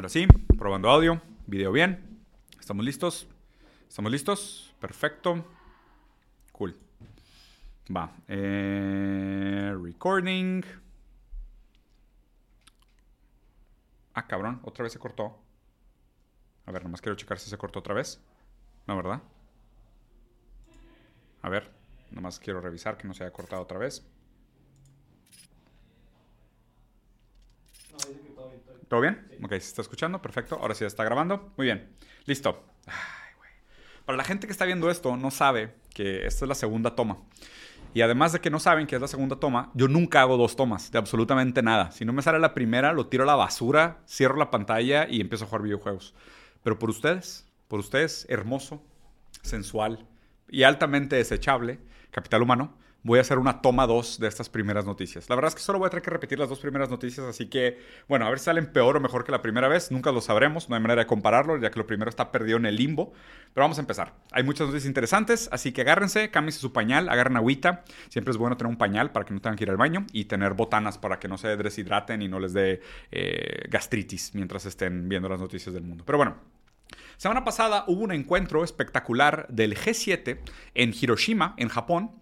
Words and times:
Ahora 0.00 0.08
sí, 0.08 0.26
probando 0.56 0.88
audio, 0.88 1.20
video 1.46 1.72
bien. 1.72 2.24
¿Estamos 2.58 2.86
listos? 2.86 3.28
¿Estamos 3.86 4.10
listos? 4.10 4.74
Perfecto. 4.80 5.44
Cool. 6.52 6.74
Va. 7.94 8.10
Eh, 8.26 9.76
recording. 9.78 10.62
Ah, 14.14 14.26
cabrón, 14.26 14.60
otra 14.62 14.84
vez 14.84 14.94
se 14.94 14.98
cortó. 14.98 15.38
A 16.64 16.72
ver, 16.72 16.82
nomás 16.82 17.02
quiero 17.02 17.14
checar 17.14 17.38
si 17.38 17.50
se 17.50 17.58
cortó 17.58 17.80
otra 17.80 17.92
vez. 17.92 18.22
No, 18.86 18.96
¿verdad? 18.96 19.20
A 21.42 21.48
ver, 21.50 21.70
nomás 22.10 22.38
quiero 22.38 22.62
revisar 22.62 22.96
que 22.96 23.06
no 23.06 23.12
se 23.12 23.24
haya 23.24 23.34
cortado 23.34 23.60
otra 23.60 23.76
vez. 23.76 24.02
¿Todo 28.90 29.02
bien? 29.02 29.24
Ok, 29.40 29.50
se 29.50 29.58
está 29.58 29.82
escuchando, 29.82 30.20
perfecto. 30.20 30.58
Ahora 30.60 30.74
sí 30.74 30.84
está 30.84 31.04
grabando. 31.04 31.52
Muy 31.56 31.66
bien, 31.66 31.90
listo. 32.24 32.64
Para 34.04 34.18
la 34.18 34.24
gente 34.24 34.48
que 34.48 34.52
está 34.52 34.64
viendo 34.64 34.90
esto, 34.90 35.16
no 35.16 35.30
sabe 35.30 35.76
que 35.94 36.26
esta 36.26 36.44
es 36.44 36.48
la 36.48 36.56
segunda 36.56 36.96
toma. 36.96 37.18
Y 37.94 38.00
además 38.00 38.32
de 38.32 38.40
que 38.40 38.50
no 38.50 38.58
saben 38.58 38.88
que 38.88 38.96
es 38.96 39.00
la 39.00 39.06
segunda 39.06 39.36
toma, 39.36 39.70
yo 39.74 39.86
nunca 39.86 40.22
hago 40.22 40.36
dos 40.36 40.56
tomas 40.56 40.90
de 40.90 40.98
absolutamente 40.98 41.62
nada. 41.62 41.92
Si 41.92 42.04
no 42.04 42.12
me 42.12 42.20
sale 42.20 42.40
la 42.40 42.52
primera, 42.52 42.92
lo 42.92 43.06
tiro 43.06 43.22
a 43.22 43.26
la 43.26 43.36
basura, 43.36 44.00
cierro 44.08 44.34
la 44.36 44.50
pantalla 44.50 45.06
y 45.08 45.20
empiezo 45.20 45.44
a 45.44 45.46
jugar 45.46 45.62
videojuegos. 45.62 46.12
Pero 46.64 46.76
por 46.76 46.90
ustedes, 46.90 47.46
por 47.68 47.78
ustedes, 47.78 48.26
hermoso, 48.28 48.82
sensual 49.42 50.04
y 50.48 50.64
altamente 50.64 51.14
desechable, 51.14 51.78
capital 52.10 52.42
humano, 52.42 52.76
voy 53.02 53.18
a 53.18 53.22
hacer 53.22 53.38
una 53.38 53.62
toma 53.62 53.86
2 53.86 54.20
de 54.20 54.28
estas 54.28 54.48
primeras 54.48 54.84
noticias. 54.84 55.28
La 55.28 55.34
verdad 55.34 55.48
es 55.48 55.54
que 55.54 55.62
solo 55.62 55.78
voy 55.78 55.86
a 55.86 55.90
tener 55.90 56.02
que 56.02 56.10
repetir 56.10 56.38
las 56.38 56.48
dos 56.48 56.60
primeras 56.60 56.90
noticias, 56.90 57.26
así 57.26 57.46
que, 57.46 57.78
bueno, 58.08 58.26
a 58.26 58.30
ver 58.30 58.38
si 58.38 58.46
salen 58.46 58.72
peor 58.72 58.96
o 58.96 59.00
mejor 59.00 59.24
que 59.24 59.32
la 59.32 59.42
primera 59.42 59.68
vez. 59.68 59.90
Nunca 59.90 60.12
lo 60.12 60.20
sabremos, 60.20 60.68
no 60.68 60.76
hay 60.76 60.82
manera 60.82 61.02
de 61.02 61.06
compararlo, 61.06 61.58
ya 61.58 61.70
que 61.70 61.78
lo 61.78 61.86
primero 61.86 62.10
está 62.10 62.30
perdido 62.30 62.58
en 62.58 62.66
el 62.66 62.76
limbo. 62.76 63.12
Pero 63.54 63.64
vamos 63.64 63.78
a 63.78 63.80
empezar. 63.80 64.14
Hay 64.32 64.42
muchas 64.42 64.66
noticias 64.66 64.86
interesantes, 64.86 65.48
así 65.52 65.72
que 65.72 65.80
agárrense, 65.80 66.30
cámbiense 66.30 66.60
su 66.60 66.72
pañal, 66.72 67.08
agarren 67.08 67.36
agüita. 67.36 67.84
Siempre 68.08 68.32
es 68.32 68.36
bueno 68.36 68.56
tener 68.56 68.70
un 68.70 68.78
pañal 68.78 69.12
para 69.12 69.24
que 69.24 69.34
no 69.34 69.40
tengan 69.40 69.56
que 69.56 69.64
ir 69.64 69.70
al 69.70 69.76
baño 69.76 70.06
y 70.12 70.26
tener 70.26 70.54
botanas 70.54 70.98
para 70.98 71.18
que 71.18 71.28
no 71.28 71.38
se 71.38 71.56
deshidraten 71.56 72.22
y 72.22 72.28
no 72.28 72.38
les 72.38 72.52
dé 72.52 72.80
eh, 73.10 73.66
gastritis 73.68 74.34
mientras 74.34 74.66
estén 74.66 75.08
viendo 75.08 75.28
las 75.28 75.40
noticias 75.40 75.74
del 75.74 75.84
mundo. 75.84 76.04
Pero 76.04 76.18
bueno, 76.18 76.36
Semana 77.16 77.44
pasada 77.44 77.84
hubo 77.86 78.02
un 78.02 78.12
encuentro 78.12 78.64
espectacular 78.64 79.46
del 79.50 79.76
G7 79.76 80.38
en 80.74 80.94
Hiroshima, 80.98 81.54
en 81.58 81.68
Japón, 81.68 82.12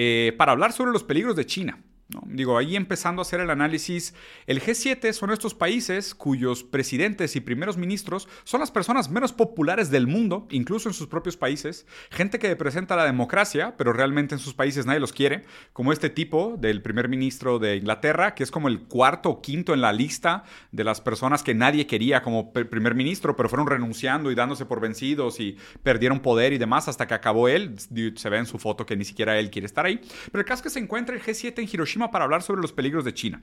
eh, 0.00 0.32
para 0.38 0.52
hablar 0.52 0.72
sobre 0.72 0.92
los 0.92 1.02
peligros 1.02 1.34
de 1.34 1.44
China. 1.44 1.76
Digo, 2.24 2.56
ahí 2.56 2.74
empezando 2.74 3.20
a 3.20 3.22
hacer 3.22 3.40
el 3.40 3.50
análisis, 3.50 4.14
el 4.46 4.62
G7 4.62 5.12
son 5.12 5.30
estos 5.30 5.52
países 5.52 6.14
cuyos 6.14 6.64
presidentes 6.64 7.36
y 7.36 7.40
primeros 7.40 7.76
ministros 7.76 8.30
son 8.44 8.60
las 8.60 8.70
personas 8.70 9.10
menos 9.10 9.34
populares 9.34 9.90
del 9.90 10.06
mundo, 10.06 10.46
incluso 10.50 10.88
en 10.88 10.94
sus 10.94 11.06
propios 11.06 11.36
países, 11.36 11.86
gente 12.10 12.38
que 12.38 12.48
representa 12.48 12.96
la 12.96 13.04
democracia, 13.04 13.74
pero 13.76 13.92
realmente 13.92 14.34
en 14.34 14.38
sus 14.38 14.54
países 14.54 14.86
nadie 14.86 15.00
los 15.00 15.12
quiere, 15.12 15.44
como 15.74 15.92
este 15.92 16.08
tipo 16.08 16.56
del 16.58 16.80
primer 16.80 17.10
ministro 17.10 17.58
de 17.58 17.76
Inglaterra, 17.76 18.34
que 18.34 18.42
es 18.42 18.50
como 18.50 18.68
el 18.68 18.84
cuarto 18.84 19.28
o 19.28 19.42
quinto 19.42 19.74
en 19.74 19.82
la 19.82 19.92
lista 19.92 20.44
de 20.72 20.84
las 20.84 21.02
personas 21.02 21.42
que 21.42 21.54
nadie 21.54 21.86
quería 21.86 22.22
como 22.22 22.54
primer 22.54 22.94
ministro, 22.94 23.36
pero 23.36 23.50
fueron 23.50 23.66
renunciando 23.66 24.30
y 24.30 24.34
dándose 24.34 24.64
por 24.64 24.80
vencidos 24.80 25.40
y 25.40 25.58
perdieron 25.82 26.20
poder 26.20 26.54
y 26.54 26.58
demás 26.58 26.88
hasta 26.88 27.06
que 27.06 27.12
acabó 27.12 27.48
él. 27.48 27.74
Se 28.14 28.30
ve 28.30 28.38
en 28.38 28.46
su 28.46 28.58
foto 28.58 28.86
que 28.86 28.96
ni 28.96 29.04
siquiera 29.04 29.38
él 29.38 29.50
quiere 29.50 29.66
estar 29.66 29.84
ahí. 29.84 30.00
Pero 30.32 30.40
el 30.40 30.46
caso 30.46 30.60
es 30.60 30.62
que 30.62 30.70
se 30.70 30.78
encuentra 30.78 31.14
el 31.14 31.20
G7 31.20 31.58
en 31.58 31.68
Hiroshima 31.70 31.97
para 32.06 32.24
hablar 32.24 32.42
sobre 32.42 32.62
los 32.62 32.72
peligros 32.72 33.04
de 33.04 33.14
China 33.14 33.42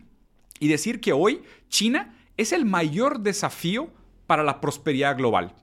y 0.59 0.67
decir 0.67 1.02
que 1.02 1.14
hoy 1.14 1.44
China 1.70 2.16
es 2.38 2.53
el 2.53 2.66
mayor 2.66 3.20
desafío 3.20 3.89
para 4.28 4.44
la 4.44 4.62
prosperidad 4.62 5.17
global. 5.17 5.53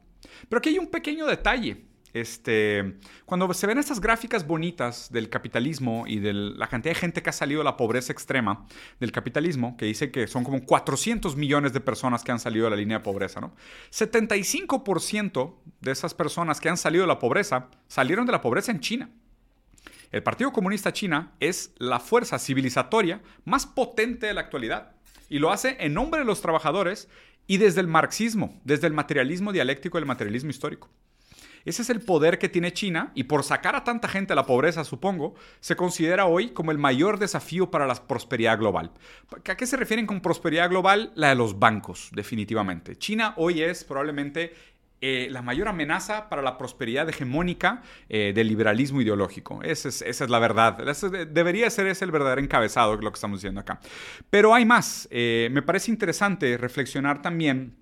Pero 0.49 0.59
aquí 0.59 0.71
hay 0.71 0.79
un 0.79 0.89
pequeño 0.89 1.27
detalle. 1.27 1.85
Este, 2.15 2.99
cuando 3.25 3.53
se 3.55 3.67
ven 3.67 3.79
estas 3.79 3.99
gráficas 3.99 4.47
bonitas 4.47 5.11
del 5.11 5.31
capitalismo 5.31 6.05
y 6.07 6.19
de 6.19 6.35
la 6.35 6.67
cantidad 6.67 6.95
de 6.95 7.01
gente 7.01 7.23
que 7.23 7.31
ha 7.31 7.33
salido 7.33 7.61
de 7.61 7.65
la 7.65 7.79
pobreza 7.79 8.13
extrema 8.13 8.67
del 9.01 9.13
capitalismo, 9.13 9.79
que 9.79 9.87
dice 9.87 10.11
que 10.11 10.27
son 10.27 10.45
como 10.45 10.63
400 10.65 11.37
millones 11.37 11.73
de 11.73 11.81
personas 11.81 12.23
que 12.23 12.31
han 12.31 12.39
salido 12.39 12.65
de 12.65 12.71
la 12.71 12.77
línea 12.77 12.99
de 12.99 13.05
pobreza, 13.05 13.41
¿no? 13.41 13.55
75% 13.91 15.55
de 15.81 15.91
esas 15.91 16.13
personas 16.13 16.61
que 16.61 16.69
han 16.69 16.77
salido 16.77 17.05
de 17.05 17.09
la 17.09 17.19
pobreza 17.19 17.69
salieron 17.89 18.27
de 18.27 18.33
la 18.33 18.43
pobreza 18.43 18.73
en 18.73 18.81
China. 18.81 19.09
El 20.13 20.23
Partido 20.23 20.53
Comunista 20.53 20.93
China 20.93 21.33
es 21.41 21.73
la 21.79 21.99
fuerza 21.99 22.39
civilizatoria 22.39 23.23
más 23.47 23.67
potente 23.67 24.27
de 24.27 24.35
la 24.35 24.43
actualidad 24.43 24.93
y 25.31 25.39
lo 25.39 25.51
hace 25.51 25.79
en 25.81 25.95
nombre 25.95 26.21
de 26.21 26.27
los 26.27 26.43
trabajadores 26.43 27.09
y 27.47 27.57
desde 27.57 27.81
el 27.81 27.89
marxismo, 27.89 28.61
desde 28.63 28.87
el 28.87 28.93
materialismo 28.93 29.53
dialéctico 29.53 29.97
y 29.97 30.03
el 30.03 30.07
materialismo 30.07 30.51
histórico. 30.51 30.91
Ese 31.65 31.83
es 31.83 31.91
el 31.91 32.01
poder 32.01 32.39
que 32.39 32.49
tiene 32.49 32.73
China 32.73 33.13
y 33.15 33.25
por 33.25 33.45
sacar 33.45 33.77
a 33.77 33.85
tanta 33.85 34.09
gente 34.09 34.33
a 34.33 34.37
la 34.37 34.47
pobreza, 34.47 34.85
supongo, 34.85 35.35
se 35.61 35.77
considera 35.77 36.27
hoy 36.27 36.51
como 36.51 36.73
el 36.73 36.79
mayor 36.79 37.19
desafío 37.19 37.71
para 37.71 37.87
la 37.87 37.95
prosperidad 37.95 38.59
global. 38.59 38.91
¿A 39.49 39.57
qué 39.57 39.67
se 39.67 39.77
refieren 39.77 40.07
con 40.07 40.21
prosperidad 40.21 40.69
global? 40.69 41.13
La 41.15 41.29
de 41.29 41.37
los 41.37 41.59
bancos, 41.59 42.11
definitivamente. 42.13 42.97
China 42.97 43.35
hoy 43.37 43.63
es 43.63 43.85
probablemente 43.85 44.55
eh, 45.05 45.27
la 45.33 45.43
mayor 45.43 45.67
amenaza 45.67 46.29
para 46.29 46.43
la 46.43 46.57
prosperidad 46.57 47.09
hegemónica 47.09 47.83
eh, 48.09 48.33
del 48.33 48.47
liberalismo 48.47 49.01
ideológico. 49.01 49.61
Esa 49.65 49.89
es, 49.89 50.21
la 50.31 50.39
verdad. 50.39 50.79
debería 51.27 51.69
ser 51.71 51.89
ese 51.89 52.05
el 52.05 52.13
verdadero 52.13 52.41
encabezado 52.41 52.95
lo 52.95 53.11
que 53.11 53.17
estamos 53.17 53.41
diciendo 53.41 53.61
acá. 53.61 53.81
Pero 54.31 54.55
hay 54.55 54.65
más. 54.65 55.09
Eh, 55.11 55.49
me 55.51 55.61
parece 55.61 55.91
interesante 55.91 56.57
reflexionar 56.57 57.21
también 57.21 57.75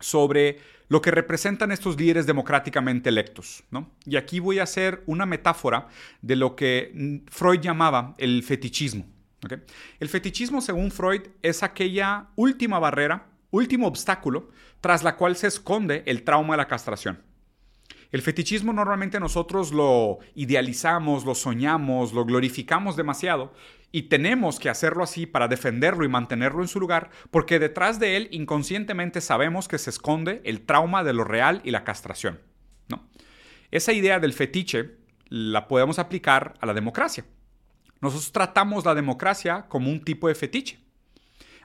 sobre 0.00 0.58
lo 0.88 1.00
que 1.00 1.10
representan 1.10 1.72
estos 1.72 1.98
líderes 1.98 2.26
democráticamente 2.26 3.08
electos. 3.08 3.64
Y 4.04 4.16
aquí 4.16 4.38
voy 4.38 4.58
a 4.58 4.64
hacer 4.64 5.02
una 5.06 5.24
metáfora 5.24 5.88
de 6.20 6.36
lo 6.36 6.56
que 6.56 7.22
Freud 7.30 7.60
llamaba 7.60 8.14
el 8.18 8.42
fetichismo. 8.42 9.06
El 9.98 10.10
fetichismo, 10.10 10.60
según 10.60 10.90
Freud, 10.90 11.22
es 11.42 11.62
aquella 11.62 12.26
última 12.36 12.78
barrera 12.78 13.28
último 13.56 13.86
obstáculo 13.86 14.50
tras 14.80 15.02
la 15.02 15.16
cual 15.16 15.36
se 15.36 15.46
esconde 15.46 16.02
el 16.06 16.22
trauma 16.22 16.54
de 16.54 16.58
la 16.58 16.68
castración. 16.68 17.22
El 18.12 18.22
fetichismo 18.22 18.72
normalmente 18.72 19.18
nosotros 19.18 19.72
lo 19.72 20.18
idealizamos, 20.34 21.24
lo 21.24 21.34
soñamos, 21.34 22.12
lo 22.12 22.24
glorificamos 22.24 22.96
demasiado 22.96 23.52
y 23.90 24.02
tenemos 24.02 24.60
que 24.60 24.68
hacerlo 24.68 25.02
así 25.02 25.26
para 25.26 25.48
defenderlo 25.48 26.04
y 26.04 26.08
mantenerlo 26.08 26.62
en 26.62 26.68
su 26.68 26.78
lugar 26.78 27.10
porque 27.30 27.58
detrás 27.58 27.98
de 27.98 28.16
él 28.16 28.28
inconscientemente 28.30 29.20
sabemos 29.20 29.68
que 29.68 29.78
se 29.78 29.90
esconde 29.90 30.40
el 30.44 30.64
trauma 30.64 31.02
de 31.02 31.14
lo 31.14 31.24
real 31.24 31.60
y 31.64 31.72
la 31.72 31.84
castración. 31.84 32.40
¿no? 32.88 33.08
Esa 33.70 33.92
idea 33.92 34.20
del 34.20 34.32
fetiche 34.32 34.96
la 35.28 35.66
podemos 35.66 35.98
aplicar 35.98 36.54
a 36.60 36.66
la 36.66 36.74
democracia. 36.74 37.24
Nosotros 38.00 38.30
tratamos 38.30 38.84
la 38.84 38.94
democracia 38.94 39.66
como 39.68 39.90
un 39.90 40.04
tipo 40.04 40.28
de 40.28 40.34
fetiche. 40.34 40.78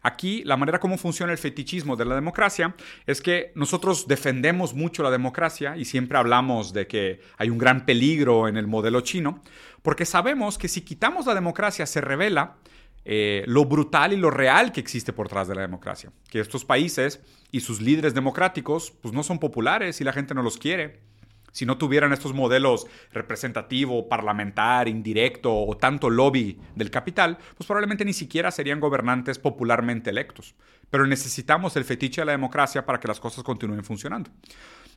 Aquí 0.02 0.44
la 0.46 0.58
manera 0.58 0.80
como 0.80 0.98
funciona 0.98 1.32
el 1.32 1.38
fetichismo 1.38 1.96
de 1.96 2.06
la 2.06 2.16
democracia 2.16 2.76
es 3.06 3.22
que 3.22 3.52
nosotros 3.56 4.08
defendemos 4.08 4.74
mucho 4.74 5.04
la 5.04 5.12
democracia 5.12 5.78
y 5.78 5.86
siempre 5.86 6.18
hablamos 6.18 6.74
de 6.74 6.88
que 6.88 7.22
hay 7.38 7.50
un 7.50 7.58
gran 7.58 7.86
peligro 7.86 8.48
en 8.48 8.58
el 8.58 8.68
modelo 8.68 9.02
chino, 9.02 9.42
porque 9.82 10.06
sabemos 10.06 10.58
que 10.58 10.68
si 10.68 10.82
quitamos 10.82 11.28
la 11.28 11.36
democracia 11.36 11.86
se 11.86 12.02
revela 12.02 12.58
eh, 13.04 13.44
lo 13.48 13.66
brutal 13.66 14.14
y 14.14 14.18
lo 14.18 14.30
real 14.30 14.72
que 14.72 14.80
existe 14.80 15.14
por 15.14 15.28
detrás 15.28 15.48
de 15.48 15.56
la 15.56 15.62
democracia. 15.62 16.12
Que 16.30 16.40
estos 16.40 16.66
países 16.66 17.22
y 17.52 17.62
sus 17.62 17.82
líderes 17.82 18.14
democráticos 18.14 18.92
pues 19.02 19.14
no 19.14 19.24
son 19.24 19.40
populares 19.40 20.02
y 20.02 20.04
la 20.04 20.14
gente 20.14 20.34
no 20.34 20.44
los 20.44 20.58
quiere 20.58 21.11
si 21.52 21.66
no 21.66 21.78
tuvieran 21.78 22.14
estos 22.14 22.34
modelos 22.34 22.88
representativo, 23.12 24.08
parlamentar, 24.08 24.88
indirecto 24.88 25.54
o 25.54 25.78
tanto 25.78 26.10
lobby 26.10 26.60
del 26.76 26.90
capital, 26.90 27.38
pues 27.58 27.68
probablemente 27.68 28.06
ni 28.06 28.14
siquiera 28.14 28.52
serían 28.52 28.80
gobernantes 28.80 29.40
popularmente 29.40 30.10
electos. 30.10 30.56
Pero 30.90 31.08
necesitamos 31.08 31.76
el 31.76 31.86
fetiche 31.86 32.22
de 32.22 32.26
la 32.26 32.32
democracia 32.34 32.86
para 32.86 33.00
que 33.00 33.08
las 33.08 33.20
cosas 33.20 33.44
continúen 33.44 33.84
funcionando. 33.84 34.30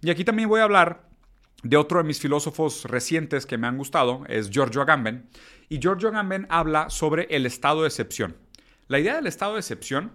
Y 0.01 0.11
aquí 0.11 0.25
también 0.25 0.49
voy 0.49 0.61
a 0.61 0.65
hablar 0.65 1.09
de 1.63 1.77
otro 1.77 1.99
de 1.99 2.05
mis 2.05 2.21
filósofos 2.21 2.85
recientes 2.85 3.47
que 3.47 3.59
me 3.59 3.67
han 3.67 3.79
gustado, 3.79 4.25
es 4.29 4.51
Giorgio 4.51 4.83
Agamben. 4.83 5.29
Y 5.69 5.79
Giorgio 5.81 6.09
Agamben 6.09 6.47
habla 6.51 6.91
sobre 6.91 7.27
el 7.31 7.47
estado 7.47 7.83
de 7.83 7.89
excepción. 7.89 8.37
La 8.87 8.99
idea 8.99 9.17
del 9.17 9.27
estado 9.27 9.55
de 9.55 9.61
excepción 9.61 10.13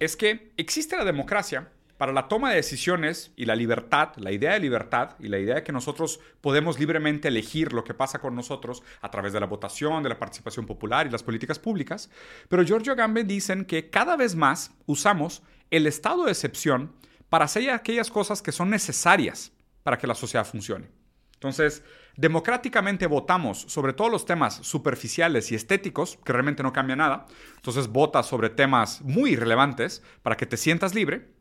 es 0.00 0.16
que 0.16 0.52
existe 0.56 0.96
la 0.96 1.04
democracia, 1.04 1.70
para 2.02 2.12
la 2.12 2.26
toma 2.26 2.50
de 2.50 2.56
decisiones 2.56 3.30
y 3.36 3.44
la 3.44 3.54
libertad, 3.54 4.08
la 4.16 4.32
idea 4.32 4.54
de 4.54 4.58
libertad 4.58 5.10
y 5.20 5.28
la 5.28 5.38
idea 5.38 5.54
de 5.54 5.62
que 5.62 5.70
nosotros 5.70 6.18
podemos 6.40 6.80
libremente 6.80 7.28
elegir 7.28 7.72
lo 7.72 7.84
que 7.84 7.94
pasa 7.94 8.18
con 8.18 8.34
nosotros 8.34 8.82
a 9.02 9.08
través 9.12 9.32
de 9.32 9.38
la 9.38 9.46
votación, 9.46 10.02
de 10.02 10.08
la 10.08 10.18
participación 10.18 10.66
popular 10.66 11.06
y 11.06 11.10
las 11.10 11.22
políticas 11.22 11.60
públicas, 11.60 12.10
pero 12.48 12.64
Giorgio 12.64 12.94
Agamben 12.94 13.28
dicen 13.28 13.64
que 13.64 13.88
cada 13.88 14.16
vez 14.16 14.34
más 14.34 14.72
usamos 14.86 15.44
el 15.70 15.86
estado 15.86 16.24
de 16.24 16.32
excepción 16.32 16.92
para 17.28 17.44
hacer 17.44 17.70
aquellas 17.70 18.10
cosas 18.10 18.42
que 18.42 18.50
son 18.50 18.68
necesarias 18.68 19.52
para 19.84 19.96
que 19.96 20.08
la 20.08 20.16
sociedad 20.16 20.44
funcione. 20.44 20.88
Entonces, 21.34 21.84
democráticamente 22.16 23.06
votamos 23.06 23.60
sobre 23.68 23.92
todos 23.92 24.10
los 24.10 24.26
temas 24.26 24.56
superficiales 24.56 25.52
y 25.52 25.54
estéticos, 25.54 26.18
que 26.24 26.32
realmente 26.32 26.64
no 26.64 26.72
cambia 26.72 26.96
nada. 26.96 27.26
Entonces, 27.54 27.86
votas 27.86 28.26
sobre 28.26 28.50
temas 28.50 29.02
muy 29.02 29.36
relevantes 29.36 30.02
para 30.24 30.36
que 30.36 30.46
te 30.46 30.56
sientas 30.56 30.96
libre 30.96 31.40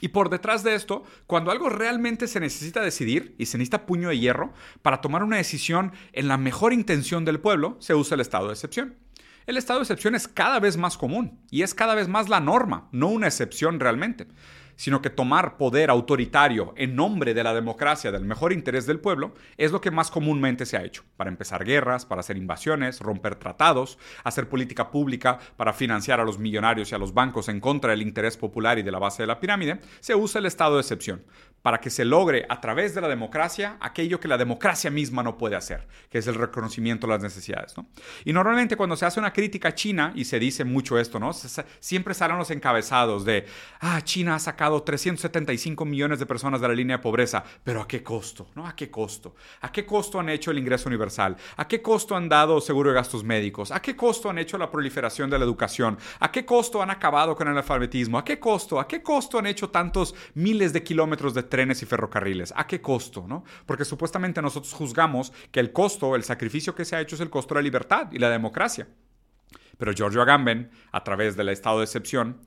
Y 0.00 0.08
por 0.08 0.30
detrás 0.30 0.62
de 0.62 0.74
esto, 0.74 1.04
cuando 1.26 1.50
algo 1.50 1.68
realmente 1.68 2.26
se 2.26 2.40
necesita 2.40 2.80
decidir 2.80 3.34
y 3.38 3.46
se 3.46 3.58
necesita 3.58 3.86
puño 3.86 4.08
de 4.08 4.18
hierro 4.18 4.52
para 4.82 5.00
tomar 5.00 5.22
una 5.22 5.36
decisión 5.36 5.92
en 6.12 6.28
la 6.28 6.38
mejor 6.38 6.72
intención 6.72 7.24
del 7.24 7.40
pueblo, 7.40 7.76
se 7.80 7.94
usa 7.94 8.14
el 8.14 8.20
estado 8.20 8.46
de 8.46 8.54
excepción. 8.54 8.96
El 9.46 9.56
estado 9.56 9.80
de 9.80 9.84
excepción 9.84 10.14
es 10.14 10.28
cada 10.28 10.60
vez 10.60 10.76
más 10.76 10.96
común 10.96 11.40
y 11.50 11.62
es 11.62 11.74
cada 11.74 11.94
vez 11.94 12.08
más 12.08 12.28
la 12.28 12.40
norma, 12.40 12.88
no 12.92 13.08
una 13.08 13.26
excepción 13.26 13.80
realmente 13.80 14.26
sino 14.80 15.02
que 15.02 15.10
tomar 15.10 15.58
poder 15.58 15.90
autoritario 15.90 16.72
en 16.74 16.96
nombre 16.96 17.34
de 17.34 17.44
la 17.44 17.52
democracia, 17.52 18.10
del 18.10 18.24
mejor 18.24 18.50
interés 18.50 18.86
del 18.86 18.98
pueblo, 18.98 19.34
es 19.58 19.72
lo 19.72 19.82
que 19.82 19.90
más 19.90 20.10
comúnmente 20.10 20.64
se 20.64 20.78
ha 20.78 20.82
hecho, 20.82 21.04
para 21.18 21.28
empezar 21.28 21.66
guerras, 21.66 22.06
para 22.06 22.20
hacer 22.20 22.38
invasiones, 22.38 23.00
romper 23.00 23.34
tratados, 23.34 23.98
hacer 24.24 24.48
política 24.48 24.90
pública 24.90 25.38
para 25.58 25.74
financiar 25.74 26.18
a 26.18 26.24
los 26.24 26.38
millonarios 26.38 26.90
y 26.90 26.94
a 26.94 26.98
los 26.98 27.12
bancos 27.12 27.50
en 27.50 27.60
contra 27.60 27.90
del 27.90 28.00
interés 28.00 28.38
popular 28.38 28.78
y 28.78 28.82
de 28.82 28.90
la 28.90 28.98
base 28.98 29.22
de 29.22 29.26
la 29.26 29.38
pirámide, 29.38 29.80
se 30.00 30.14
usa 30.14 30.38
el 30.38 30.46
estado 30.46 30.76
de 30.76 30.80
excepción, 30.80 31.26
para 31.62 31.78
que 31.78 31.90
se 31.90 32.04
logre 32.04 32.46
a 32.48 32.60
través 32.60 32.94
de 32.94 33.00
la 33.00 33.08
democracia 33.08 33.76
aquello 33.80 34.20
que 34.20 34.28
la 34.28 34.38
democracia 34.38 34.90
misma 34.90 35.22
no 35.22 35.36
puede 35.36 35.56
hacer, 35.56 35.86
que 36.08 36.18
es 36.18 36.26
el 36.26 36.34
reconocimiento 36.34 37.06
de 37.06 37.12
las 37.12 37.22
necesidades. 37.22 37.74
Y 38.24 38.32
normalmente 38.32 38.76
cuando 38.76 38.96
se 38.96 39.06
hace 39.06 39.20
una 39.20 39.32
crítica 39.32 39.68
a 39.68 39.74
China, 39.74 40.12
y 40.14 40.24
se 40.24 40.38
dice 40.38 40.64
mucho 40.64 40.98
esto, 40.98 41.18
¿no? 41.18 41.32
siempre 41.80 42.14
salen 42.14 42.38
los 42.38 42.50
encabezados 42.50 43.24
de, 43.24 43.46
ah, 43.80 44.00
China 44.02 44.36
ha 44.36 44.38
sacado 44.38 44.82
375 44.82 45.84
millones 45.84 46.18
de 46.18 46.26
personas 46.26 46.60
de 46.60 46.68
la 46.68 46.74
línea 46.74 46.96
de 46.96 47.02
pobreza, 47.02 47.44
pero 47.64 47.82
¿a 47.82 47.88
qué 47.88 48.02
costo? 48.02 48.48
¿No? 48.54 48.66
¿A 48.66 48.74
qué 48.74 48.90
costo? 48.90 49.34
¿A 49.60 49.72
qué 49.72 49.84
costo 49.84 50.18
han 50.18 50.28
hecho 50.28 50.50
el 50.50 50.58
ingreso 50.58 50.88
universal? 50.88 51.36
¿A 51.56 51.68
qué 51.68 51.82
costo 51.82 52.16
han 52.16 52.28
dado 52.28 52.60
seguro 52.60 52.90
de 52.90 52.96
gastos 52.96 53.24
médicos? 53.24 53.70
¿A 53.70 53.80
qué 53.80 53.96
costo 53.96 54.30
han 54.30 54.38
hecho 54.38 54.58
la 54.58 54.70
proliferación 54.70 55.30
de 55.30 55.38
la 55.38 55.44
educación? 55.44 55.98
¿A 56.18 56.30
qué 56.30 56.44
costo 56.44 56.82
han 56.82 56.90
acabado 56.90 57.34
con 57.34 57.48
el 57.48 57.56
alfabetismo? 57.56 58.18
¿A 58.18 58.24
qué 58.24 58.38
costo? 58.38 58.80
¿A 58.80 58.88
qué 58.88 59.02
costo 59.02 59.38
han 59.38 59.46
hecho 59.46 59.70
tantos 59.70 60.14
miles 60.34 60.72
de 60.72 60.82
kilómetros 60.82 61.34
de 61.34 61.42
trenes 61.50 61.82
y 61.82 61.86
ferrocarriles? 61.86 62.54
¿A 62.56 62.66
qué 62.66 62.80
costo? 62.80 63.26
¿no? 63.28 63.44
Porque 63.66 63.84
supuestamente 63.84 64.40
nosotros 64.40 64.72
juzgamos 64.72 65.32
que 65.52 65.60
el 65.60 65.72
costo, 65.72 66.16
el 66.16 66.24
sacrificio 66.24 66.74
que 66.74 66.86
se 66.86 66.96
ha 66.96 67.00
hecho 67.02 67.16
es 67.16 67.20
el 67.20 67.28
costo 67.28 67.54
de 67.54 67.60
la 67.60 67.64
libertad 67.64 68.10
y 68.12 68.18
la 68.18 68.30
democracia. 68.30 68.88
Pero 69.76 69.92
Giorgio 69.92 70.22
Agamben, 70.22 70.70
a 70.92 71.04
través 71.04 71.36
del 71.36 71.50
estado 71.50 71.78
de 71.78 71.84
excepción, 71.84 72.40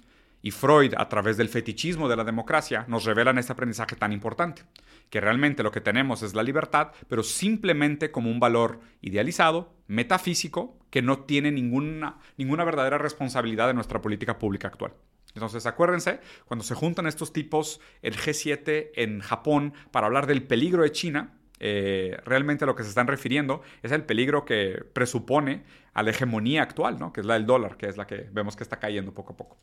y 0.44 0.52
Freud, 0.52 0.94
a 0.98 1.08
través 1.08 1.38
del 1.38 1.48
fetichismo 1.48 2.10
de 2.10 2.18
la 2.18 2.26
democracia, 2.26 2.86
nos 2.90 3.06
revelan 3.06 3.38
este 3.38 3.54
aprendizaje 3.54 3.96
tan 3.96 4.12
importante, 4.12 4.64
que 5.10 5.22
realmente 5.22 5.64
lo 5.64 5.72
que 5.72 5.80
tenemos 5.80 6.22
es 6.22 6.36
la 6.36 6.44
libertad, 6.44 6.92
pero 7.08 7.24
simplemente 7.24 8.12
como 8.12 8.30
un 8.30 8.42
valor 8.42 8.82
idealizado, 9.02 9.74
metafísico, 9.88 10.78
que 10.90 11.02
no 11.02 11.20
tiene 11.20 11.50
ninguna, 11.50 12.20
ninguna 12.38 12.66
verdadera 12.66 12.98
responsabilidad 12.98 13.68
de 13.68 13.74
nuestra 13.74 14.02
política 14.02 14.38
pública 14.38 14.68
actual. 14.68 14.94
Entonces, 15.36 15.66
acuérdense, 15.66 16.20
cuando 16.46 16.64
se 16.64 16.76
juntan 16.76 17.08
estos 17.08 17.34
tipos, 17.34 17.82
el 18.02 18.16
G7 18.16 18.92
en 18.96 19.20
Japón, 19.22 19.74
para 19.92 20.08
hablar 20.08 20.28
del 20.28 20.44
peligro 20.44 20.84
de 20.84 20.92
China, 20.92 21.34
eh, 21.60 22.18
realmente 22.26 22.66
lo 22.66 22.76
que 22.76 22.84
se 22.84 22.90
están 22.90 23.08
refiriendo 23.08 23.62
es 23.82 23.92
el 23.92 24.04
peligro 24.04 24.44
que 24.44 24.84
presupone 24.94 25.64
a 25.94 26.04
la 26.04 26.12
hegemonía 26.12 26.62
actual, 26.62 27.00
¿no? 27.00 27.14
que 27.14 27.22
es 27.22 27.26
la 27.26 27.36
del 27.36 27.46
dólar, 27.46 27.78
que 27.78 27.88
es 27.88 27.96
la 27.96 28.06
que 28.06 28.28
vemos 28.32 28.56
que 28.56 28.64
está 28.64 28.80
cayendo 28.80 29.14
poco 29.14 29.34
a 29.34 29.38
poco. 29.38 29.58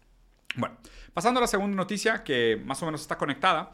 Bueno, 0.57 0.79
pasando 1.13 1.39
a 1.39 1.43
la 1.43 1.47
segunda 1.47 1.77
noticia 1.77 2.25
que 2.25 2.61
más 2.65 2.83
o 2.83 2.87
menos 2.87 3.03
está 3.03 3.19
conectada. 3.19 3.71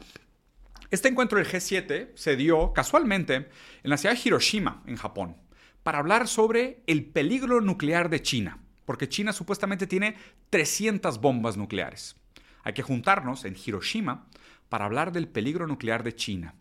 Este 0.91 1.07
encuentro 1.07 1.37
del 1.37 1.47
G7 1.47 2.11
se 2.15 2.35
dio 2.35 2.73
casualmente 2.73 3.35
en 3.35 3.89
la 3.89 3.97
ciudad 3.97 4.15
de 4.15 4.21
Hiroshima, 4.23 4.83
en 4.85 4.97
Japón, 4.97 5.37
para 5.83 5.99
hablar 5.99 6.27
sobre 6.27 6.83
el 6.85 7.05
peligro 7.05 7.61
nuclear 7.61 8.09
de 8.09 8.21
China, 8.21 8.59
porque 8.87 9.09
China 9.09 9.33
supuestamente 9.33 9.85
tiene 9.85 10.15
300 10.49 11.19
bombas 11.19 11.57
nucleares. 11.57 12.15
Hay 12.63 12.71
que 12.71 12.83
juntarnos 12.83 13.43
en 13.43 13.53
Hiroshima 13.53 14.27
para 14.69 14.85
hablar 14.85 15.11
del 15.11 15.27
peligro 15.27 15.67
nuclear 15.67 16.03
de 16.03 16.15
China. 16.15 16.55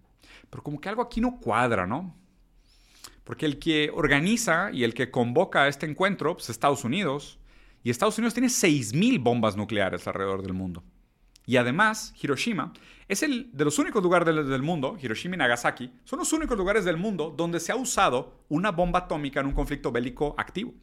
Pero 0.50 0.64
como 0.64 0.81
que 0.81 0.88
algo 0.88 1.02
aquí 1.02 1.20
no 1.20 1.38
cuadra, 1.38 1.87
¿no? 1.87 2.17
Porque 3.23 3.46
el 3.46 3.61
que 3.61 3.93
organiza 3.94 4.73
y 4.73 4.82
el 4.82 4.93
que 4.93 5.12
convoca 5.12 5.69
este 5.69 5.87
encuentro 5.87 6.34
pues, 6.34 6.46
es 6.46 6.50
Estados 6.50 6.82
Unidos, 6.82 7.38
y 7.84 7.90
Estados 7.90 8.19
Unidos 8.19 8.34
tiene 8.34 8.49
6.000 8.49 9.22
bombas 9.22 9.56
nucleares 9.56 10.08
alrededor 10.08 10.43
del 10.43 10.52
mundo. 10.52 10.82
Y 11.46 11.58
además, 11.58 12.12
Hiroshima 12.20 12.72
es 13.06 13.22
el 13.22 13.50
de 13.52 13.64
los 13.64 13.79
únicos 13.79 14.02
lugares 14.02 14.26
del, 14.26 14.62
mundo, 14.62 14.99
Hiroshima 15.00 15.37
y 15.37 15.38
Nagasaki, 15.38 15.93
son 16.02 16.19
los 16.19 16.32
únicos 16.32 16.58
lugares 16.58 16.84
del 16.84 16.96
mundo 16.96 17.32
donde 17.37 17.61
se 17.61 17.70
ha 17.70 17.76
usado 17.76 18.40
una 18.49 18.72
bomba 18.72 18.99
atómica 18.99 19.38
en 19.38 19.46
un 19.46 19.52
conflicto 19.52 19.93
bélico 19.93 20.34
activo. 20.37 20.75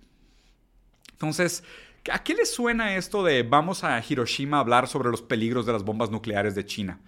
Entonces, 1.13 1.63
¿a 2.11 2.23
qué 2.23 2.35
le 2.35 2.45
suena 2.45 2.95
esto 2.95 3.23
de 3.23 3.43
vamos 3.43 3.83
a 3.83 4.03
Hiroshima 4.07 4.57
a 4.57 4.59
hablar 4.59 4.87
sobre 4.87 5.09
los 5.09 5.21
peligros 5.21 5.65
de 5.65 5.73
las 5.73 5.83
bombas 5.83 6.11
nucleares 6.11 6.53
de 6.55 6.65
China? 6.65 6.99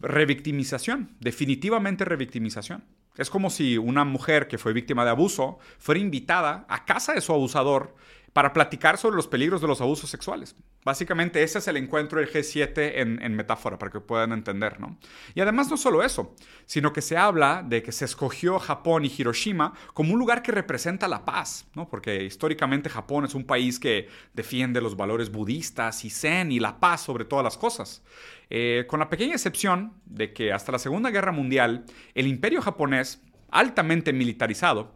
Revictimización, 0.00 1.16
definitivamente 1.20 2.04
revictimización. 2.04 2.84
Es 3.16 3.30
como 3.30 3.48
si 3.48 3.78
una 3.78 4.04
mujer 4.04 4.46
que 4.46 4.58
fue 4.58 4.74
víctima 4.74 5.04
de 5.04 5.10
abuso 5.10 5.58
fuera 5.78 6.00
invitada 6.00 6.66
a 6.68 6.84
casa 6.84 7.14
de 7.14 7.22
su 7.22 7.32
abusador 7.32 7.94
para 8.36 8.52
platicar 8.52 8.98
sobre 8.98 9.16
los 9.16 9.26
peligros 9.26 9.62
de 9.62 9.66
los 9.66 9.80
abusos 9.80 10.10
sexuales. 10.10 10.56
Básicamente 10.84 11.42
ese 11.42 11.56
es 11.56 11.68
el 11.68 11.78
encuentro 11.78 12.20
del 12.20 12.30
G7 12.30 12.92
en, 12.96 13.34
metáfora, 13.34 13.78
para 13.78 13.90
que 13.90 14.00
puedan 14.00 14.32
entender, 14.32 14.78
¿no? 14.78 14.98
Y 15.34 15.40
además 15.40 15.70
no 15.70 15.78
solo 15.78 16.02
eso, 16.02 16.36
sino 16.66 16.92
que 16.92 17.00
se 17.00 17.16
habla 17.16 17.64
de 17.66 17.82
que 17.82 17.92
se 17.92 18.04
escogió 18.04 18.58
Japón 18.58 19.06
y 19.06 19.12
Hiroshima 19.16 19.72
como 19.94 20.12
un 20.12 20.18
lugar 20.18 20.42
que 20.42 20.52
representa 20.52 21.08
la 21.08 21.24
paz, 21.24 21.66
¿no? 21.74 21.88
Porque 21.88 22.24
históricamente 22.24 22.90
Japón 22.90 23.24
es 23.24 23.34
un 23.34 23.46
país 23.46 23.80
que 23.80 24.10
defiende 24.34 24.82
los 24.82 24.98
valores 24.98 25.32
budistas 25.32 26.04
y 26.04 26.10
zen 26.10 26.52
y 26.52 26.60
la 26.60 26.78
paz 26.78 27.00
sobre 27.00 27.24
todas 27.24 27.42
las 27.42 27.56
cosas. 27.56 28.02
Eh, 28.50 28.84
con 28.86 29.00
la 29.00 29.08
pequeña 29.08 29.32
excepción 29.32 29.94
de 30.04 30.34
que 30.34 30.52
hasta 30.52 30.72
la 30.72 30.78
Segunda 30.78 31.08
Guerra 31.08 31.32
Mundial 31.32 31.86
el 32.14 32.26
imperio 32.26 32.60
japonés, 32.60 33.22
altamente 33.48 34.12
militarizado, 34.12 34.92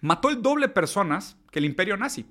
mató 0.00 0.30
el 0.30 0.42
doble 0.42 0.68
personas 0.68 1.36
que 1.52 1.60
el 1.60 1.64
imperio 1.64 1.96
nazi. 1.96 2.26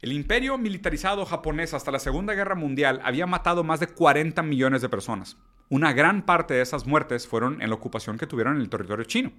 El 0.00 0.12
imperio 0.12 0.58
militarizado 0.58 1.24
japonés 1.24 1.72
hasta 1.72 1.90
la 1.90 1.98
Segunda 1.98 2.34
Guerra 2.34 2.54
Mundial 2.54 3.00
había 3.02 3.26
matado 3.26 3.64
más 3.64 3.80
de 3.80 3.86
40 3.86 4.42
millones 4.42 4.82
de 4.82 4.90
personas. 4.90 5.38
Una 5.70 5.94
gran 5.94 6.26
parte 6.26 6.52
de 6.52 6.60
esas 6.60 6.86
muertes 6.86 7.26
fueron 7.26 7.62
en 7.62 7.70
la 7.70 7.76
ocupación 7.76 8.18
que 8.18 8.26
tuvieron 8.26 8.56
en 8.56 8.60
el 8.60 8.68
territorio 8.68 9.06
chino. 9.06 9.32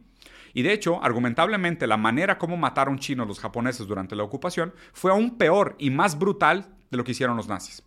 Y 0.56 0.64
de 0.64 0.74
hecho, 0.74 1.00
argumentablemente, 1.04 1.86
la 1.86 1.98
manera 1.98 2.40
como 2.40 2.58
mataron 2.58 2.98
chinos 2.98 3.28
los 3.28 3.40
japoneses 3.40 3.86
durante 3.86 4.16
la 4.16 4.24
ocupación 4.24 4.74
fue 4.94 5.12
aún 5.12 5.38
peor 5.38 5.76
y 5.78 5.92
más 5.92 6.18
brutal 6.18 6.76
de 6.90 6.98
lo 6.98 7.04
que 7.04 7.12
hicieron 7.12 7.38
los 7.38 7.48
nazis. 7.48 7.84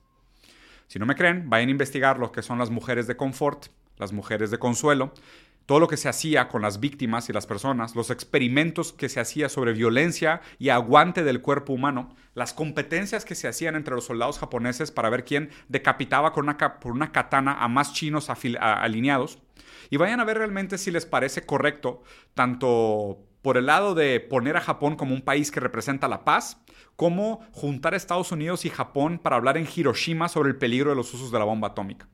Si 0.87 1.00
no 1.00 1.06
me 1.06 1.16
creen, 1.16 1.50
vayan 1.50 1.70
a 1.70 1.73
investigar 1.73 2.20
lo 2.20 2.31
que 2.31 2.43
son 2.43 2.61
las 2.61 2.70
mujeres 2.70 3.08
de 3.08 3.16
confort, 3.16 3.66
las 3.96 4.12
mujeres 4.12 4.52
de 4.52 4.59
consuelo, 4.59 5.12
todo 5.71 5.79
lo 5.79 5.87
que 5.87 5.97
se 5.97 6.09
hacía 6.09 6.49
con 6.49 6.62
las 6.62 6.81
víctimas 6.81 7.29
y 7.29 7.33
las 7.33 7.47
personas, 7.47 7.95
los 7.95 8.11
experimentos 8.11 8.93
que 8.93 9.09
se 9.09 9.21
hacía 9.21 9.49
sobre 9.49 9.73
violencia 9.73 10.41
y 10.59 10.71
aguante 10.71 11.23
del 11.23 11.43
cuerpo 11.43 11.73
humano, 11.73 12.17
las 12.35 12.53
competencias 12.53 13.25
que 13.25 13.37
se 13.37 13.47
hacían 13.47 13.77
entre 13.77 13.95
los 13.95 14.07
soldados 14.07 14.41
japoneses 14.41 14.91
para 14.91 15.11
ver 15.11 15.25
quién 15.25 15.50
decapitaba 15.69 16.33
por 16.33 16.93
una 16.93 17.12
katana 17.12 17.62
a 17.62 17.69
más 17.69 17.93
chinos 17.93 18.31
alineados. 18.59 19.39
Y 19.91 19.97
vayan 19.97 20.19
a 20.19 20.25
ver 20.25 20.39
realmente 20.39 20.77
si 20.77 20.91
les 20.91 21.07
parece 21.07 21.47
correcto, 21.47 22.03
tanto 22.35 23.21
por 23.41 23.57
el 23.57 23.67
lado 23.67 23.95
de 23.95 24.19
poner 24.19 24.57
a 24.57 24.62
Japón 24.62 24.97
como 24.97 25.15
un 25.15 25.23
país 25.23 25.53
que 25.53 25.61
representa 25.61 26.09
la 26.09 26.25
paz, 26.25 26.61
como 26.97 27.47
juntar 27.53 27.95
Estados 27.95 28.33
Unidos 28.33 28.65
y 28.65 28.71
Japón 28.71 29.21
para 29.21 29.37
hablar 29.37 29.57
en 29.57 29.69
Hiroshima 29.73 30.29
sobre 30.29 30.49
el 30.49 30.57
peligro 30.57 30.91
de 30.91 30.97
los 30.97 31.15
usos 31.15 31.31
de 31.31 31.39
la 31.39 31.45
bomba 31.45 31.69
atómica. 31.69 32.09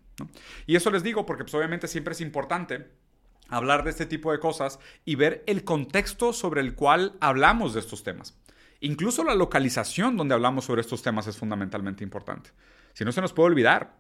Y 0.67 0.77
eso 0.77 0.91
les 0.91 1.03
digo 1.03 1.25
porque 1.25 1.45
pues, 1.45 1.55
obviamente 1.55 1.89
siempre 1.89 2.13
es 2.13 2.21
importante 2.21 3.06
hablar 3.49 3.85
de 3.85 3.91
este 3.91 4.07
tipo 4.07 4.33
de 4.33 4.39
cosas 4.39 4.79
y 5.05 5.15
ver 5.15 5.43
el 5.47 5.65
contexto 5.65 6.33
sobre 6.33 6.61
el 6.61 6.75
cual 6.75 7.15
hablamos 7.21 7.75
de 7.75 7.81
estos 7.81 8.03
temas. 8.03 8.37
Incluso 8.81 9.25
la 9.25 9.35
localización 9.35 10.17
donde 10.17 10.35
hablamos 10.35 10.65
sobre 10.65 10.81
estos 10.81 11.03
temas 11.03 11.27
es 11.27 11.37
fundamentalmente 11.37 12.05
importante. 12.05 12.51
Si 12.93 13.05
no 13.05 13.13
se 13.13 13.21
nos 13.21 13.33
puede 13.33 13.49
olvidar. 13.49 13.97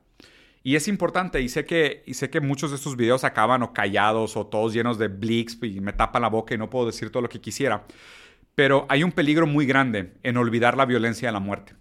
Y 0.62 0.75
es 0.75 0.88
importante, 0.88 1.41
y 1.41 1.49
sé 1.49 1.65
que, 1.65 2.03
y 2.07 2.15
sé 2.15 2.29
que 2.29 2.41
muchos 2.41 2.71
de 2.71 2.76
estos 2.76 2.97
videos 2.97 3.23
acaban 3.23 3.62
o 3.62 3.73
callados 3.73 4.37
o 4.37 4.47
todos 4.49 4.73
llenos 4.73 4.99
de 4.99 5.07
blicks 5.07 5.59
y 5.62 5.81
me 5.81 5.93
tapan 5.93 6.23
la 6.23 6.29
boca 6.29 6.55
y 6.55 6.59
no 6.59 6.69
puedo 6.69 6.87
decir 6.87 7.11
todo 7.11 7.23
lo 7.23 7.29
que 7.29 7.41
quisiera. 7.41 7.85
Pero 8.57 8.85
hay 8.88 9.05
un 9.05 9.12
peligro 9.12 9.47
muy 9.47 9.65
grande 9.65 10.15
en 10.25 10.37
olvidar 10.37 10.76
la 10.76 10.85
violencia 10.85 11.29
y 11.29 11.33
la 11.33 11.38
muerte. 11.38 11.75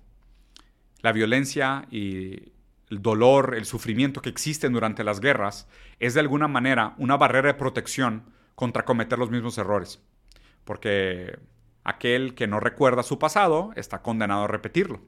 La 1.02 1.14
violencia 1.14 1.88
y 1.90 2.54
el 2.90 3.02
dolor, 3.02 3.56
el 3.56 3.66
sufrimiento 3.66 4.22
que 4.22 4.30
existen 4.30 4.74
durante 4.74 5.04
las 5.04 5.20
guerras 5.20 5.68
es 6.00 6.14
de 6.14 6.20
alguna 6.20 6.48
manera 6.48 6.94
una 6.98 7.18
barrera 7.18 7.48
de 7.48 7.54
protección 7.56 8.24
contra 8.56 8.86
cometer 8.86 9.20
los 9.20 9.32
mismos 9.32 9.58
errores. 9.58 10.02
Porque 10.64 11.38
aquel 11.84 12.36
que 12.36 12.48
no 12.48 12.60
recuerda 12.60 13.04
su 13.04 13.20
pasado 13.20 13.72
está 13.76 14.02
condenado 14.02 14.44
a 14.44 14.48
repetirlo. 14.48 15.02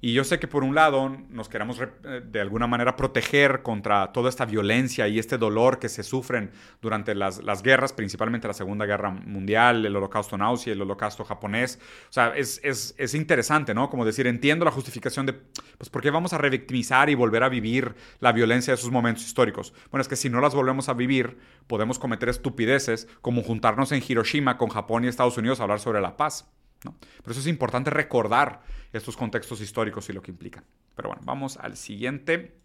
Y 0.00 0.12
yo 0.12 0.24
sé 0.24 0.38
que 0.38 0.46
por 0.46 0.64
un 0.64 0.74
lado 0.74 1.08
nos 1.30 1.48
queremos 1.48 1.80
eh, 1.80 2.22
de 2.24 2.40
alguna 2.40 2.66
manera 2.66 2.94
proteger 2.96 3.62
contra 3.62 4.12
toda 4.12 4.28
esta 4.28 4.44
violencia 4.44 5.08
y 5.08 5.18
este 5.18 5.38
dolor 5.38 5.78
que 5.78 5.88
se 5.88 6.02
sufren 6.02 6.50
durante 6.82 7.14
las, 7.14 7.42
las 7.42 7.62
guerras, 7.62 7.92
principalmente 7.92 8.46
la 8.46 8.54
Segunda 8.54 8.84
Guerra 8.84 9.10
Mundial, 9.10 9.86
el 9.86 9.96
holocausto 9.96 10.36
nazi, 10.36 10.70
el 10.70 10.82
holocausto 10.82 11.24
japonés. 11.24 11.78
O 12.10 12.12
sea, 12.12 12.34
es, 12.36 12.60
es, 12.62 12.94
es, 12.98 13.14
interesante, 13.14 13.74
¿no? 13.74 13.88
Como 13.88 14.04
decir, 14.04 14.26
entiendo 14.26 14.64
la 14.64 14.70
justificación 14.70 15.26
de, 15.26 15.32
pues, 15.32 15.88
¿por 15.88 16.02
qué 16.02 16.10
vamos 16.10 16.32
a 16.32 16.38
revictimizar 16.38 17.08
y 17.08 17.14
volver 17.14 17.42
a 17.42 17.48
vivir 17.48 17.94
la 18.20 18.32
violencia 18.32 18.72
de 18.72 18.80
esos 18.80 18.90
momentos 18.90 19.24
históricos? 19.24 19.72
Bueno, 19.90 20.02
es 20.02 20.08
que 20.08 20.16
si 20.16 20.28
no 20.28 20.40
las 20.40 20.54
volvemos 20.54 20.88
a 20.88 20.94
vivir, 20.94 21.38
podemos 21.66 21.98
cometer 21.98 22.28
estupideces 22.28 23.08
como 23.22 23.42
juntarnos 23.42 23.92
en 23.92 24.02
Hiroshima 24.06 24.58
con 24.58 24.68
Japón 24.68 25.04
y 25.04 25.08
Estados 25.08 25.38
Unidos 25.38 25.60
a 25.60 25.62
hablar 25.62 25.80
sobre 25.80 26.00
la 26.00 26.16
paz. 26.16 26.50
Por 26.82 27.30
eso 27.30 27.40
es 27.40 27.46
importante 27.46 27.90
recordar 27.90 28.60
estos 28.98 29.16
contextos 29.16 29.60
históricos 29.60 30.08
y 30.08 30.12
lo 30.12 30.22
que 30.22 30.30
implican. 30.30 30.64
Pero 30.94 31.08
bueno, 31.08 31.22
vamos 31.24 31.56
al 31.56 31.76
siguiente. 31.76 32.56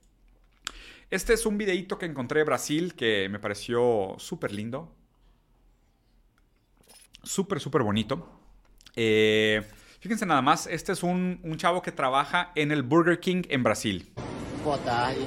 Este 1.10 1.34
es 1.34 1.46
un 1.46 1.58
videíto 1.58 1.98
que 1.98 2.06
encontré 2.06 2.40
de 2.40 2.46
Brasil 2.46 2.94
que 2.94 3.28
me 3.30 3.40
pareció 3.40 4.16
súper 4.18 4.52
lindo. 4.52 4.96
Súper, 7.24 7.60
súper 7.60 7.84
bonito. 7.84 8.40
Eh, 8.96 9.66
fíjense 10.00 10.26
nada 10.26 10.42
más, 10.42 10.68
este 10.68 10.92
es 10.92 11.04
un, 11.04 11.40
un, 11.44 11.58
chavo 11.58 11.82
que 11.82 11.92
trabaja 11.92 12.52
en 12.56 12.72
el 12.72 12.84
Burger 12.84 13.20
King 13.20 13.44
en 13.50 13.64
Brasil. 13.64 14.12
Boa 14.64 14.78
tarde, 14.80 15.20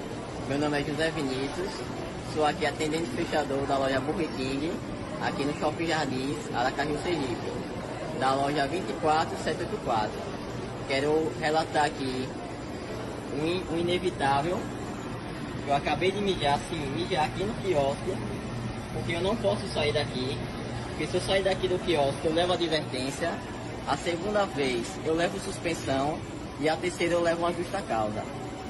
meu 0.49 0.59
nome 0.59 0.79
é 0.79 0.83
José 0.83 1.11
Vinícius, 1.13 1.73
sou 2.35 2.45
aqui 2.45 2.67
atendente 2.67 3.09
fechador 3.17 3.67
da 3.67 3.79
loja 3.79 3.99
Burger 4.01 4.29
King, 4.37 4.71
aqui 5.23 5.45
no 5.45 5.53
Shopping 5.59 5.87
Jardins, 5.87 6.55
Aracaju, 6.55 6.99
Sergipe. 7.03 7.63
da 8.23 8.35
loja 8.35 8.69
24784. 8.69 10.32
Quero 10.89 11.33
relatar 11.41 11.85
aqui 11.85 12.29
um 13.71 13.79
inevitável. 13.79 14.59
Eu 15.67 15.75
acabei 15.75 16.11
de 16.11 16.21
mijar, 16.21 16.55
assim, 16.55 16.79
mijar 16.97 17.27
aqui 17.27 17.45
no 17.45 17.55
quiosque, 17.55 18.17
porque 18.93 19.12
eu 19.12 19.21
não 19.21 19.37
posso 19.37 19.67
sair 19.69 19.93
daqui. 19.93 20.37
Porque 20.89 21.07
se 21.07 21.15
eu 21.15 21.21
sair 21.21 21.43
daqui 21.43 21.69
do 21.69 21.79
quiosque, 21.85 22.27
eu 22.27 22.35
levo 22.35 22.53
advertência. 22.53 23.33
A 23.87 23.97
segunda 23.97 24.45
vez, 24.45 24.87
eu 25.05 25.15
levo 25.15 25.39
suspensão. 25.41 26.19
E 26.61 26.69
a 26.69 26.77
terceira, 26.77 27.15
eu 27.15 27.23
levo 27.23 27.41
uma 27.41 27.53
justa 27.53 27.81
causa. 27.83 28.23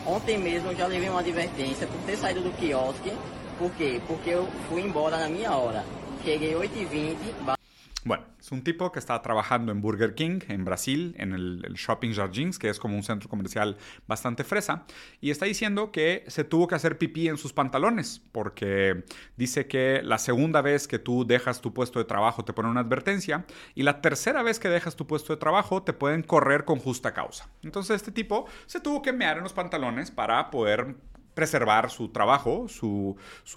Ontem 0.06 0.38
mesmo, 0.38 0.70
eu 0.70 0.76
já 0.76 0.86
levei 0.86 1.08
uma 1.08 1.20
advertência 1.20 1.86
por 1.86 2.00
ter 2.06 2.16
saído 2.16 2.40
do 2.40 2.56
quiosque. 2.56 3.12
Por 3.58 3.70
quê? 3.72 4.00
Porque 4.06 4.30
eu 4.30 4.48
fui 4.68 4.82
embora 4.82 5.16
na 5.18 5.28
minha 5.28 5.52
hora. 5.52 5.84
Cheguei 6.24 6.54
8h20. 6.54 7.61
Bueno, 8.04 8.24
es 8.40 8.50
un 8.50 8.64
tipo 8.64 8.90
que 8.90 8.98
está 8.98 9.22
trabajando 9.22 9.70
en 9.70 9.80
Burger 9.80 10.16
King 10.16 10.40
en 10.48 10.64
Brasil, 10.64 11.14
en 11.18 11.32
el, 11.32 11.62
Shopping 11.74 12.12
Jardins, 12.12 12.58
que 12.58 12.68
es 12.68 12.80
como 12.80 12.96
un 12.96 13.04
centro 13.04 13.28
comercial 13.28 13.76
bastante 14.08 14.42
fresa, 14.42 14.86
y 15.20 15.30
está 15.30 15.46
diciendo 15.46 15.92
que 15.92 16.24
se 16.26 16.42
tuvo 16.42 16.66
que 16.66 16.74
hacer 16.74 16.98
pipí 16.98 17.28
en 17.28 17.36
sus 17.36 17.52
pantalones, 17.52 18.20
porque 18.32 19.04
dice 19.36 19.68
que 19.68 20.00
la 20.02 20.18
segunda 20.18 20.62
vez 20.62 20.88
que 20.88 20.98
tú 20.98 21.24
dejas 21.24 21.60
tu 21.60 21.72
puesto 21.72 22.00
de 22.00 22.04
trabajo 22.04 22.44
te 22.44 22.52
ponen 22.52 22.72
una 22.72 22.80
advertencia, 22.80 23.46
y 23.76 23.84
la 23.84 24.00
tercera 24.00 24.42
vez 24.42 24.58
que 24.58 24.68
dejas 24.68 24.96
tu 24.96 25.06
puesto 25.06 25.32
de 25.32 25.38
trabajo 25.38 25.84
te 25.84 25.92
pueden 25.92 26.24
correr 26.24 26.64
con 26.64 26.80
justa 26.80 27.14
causa. 27.14 27.48
Entonces 27.62 27.94
este 27.94 28.10
tipo 28.10 28.46
se 28.66 28.80
tuvo 28.80 29.00
que 29.02 29.12
mear 29.12 29.36
en 29.36 29.44
los 29.44 29.52
pantalones 29.52 30.10
para 30.10 30.50
poder 30.50 30.96
preservar 31.34 31.90
su 31.90 32.08
trabajo, 32.08 32.66
su, 32.68 33.16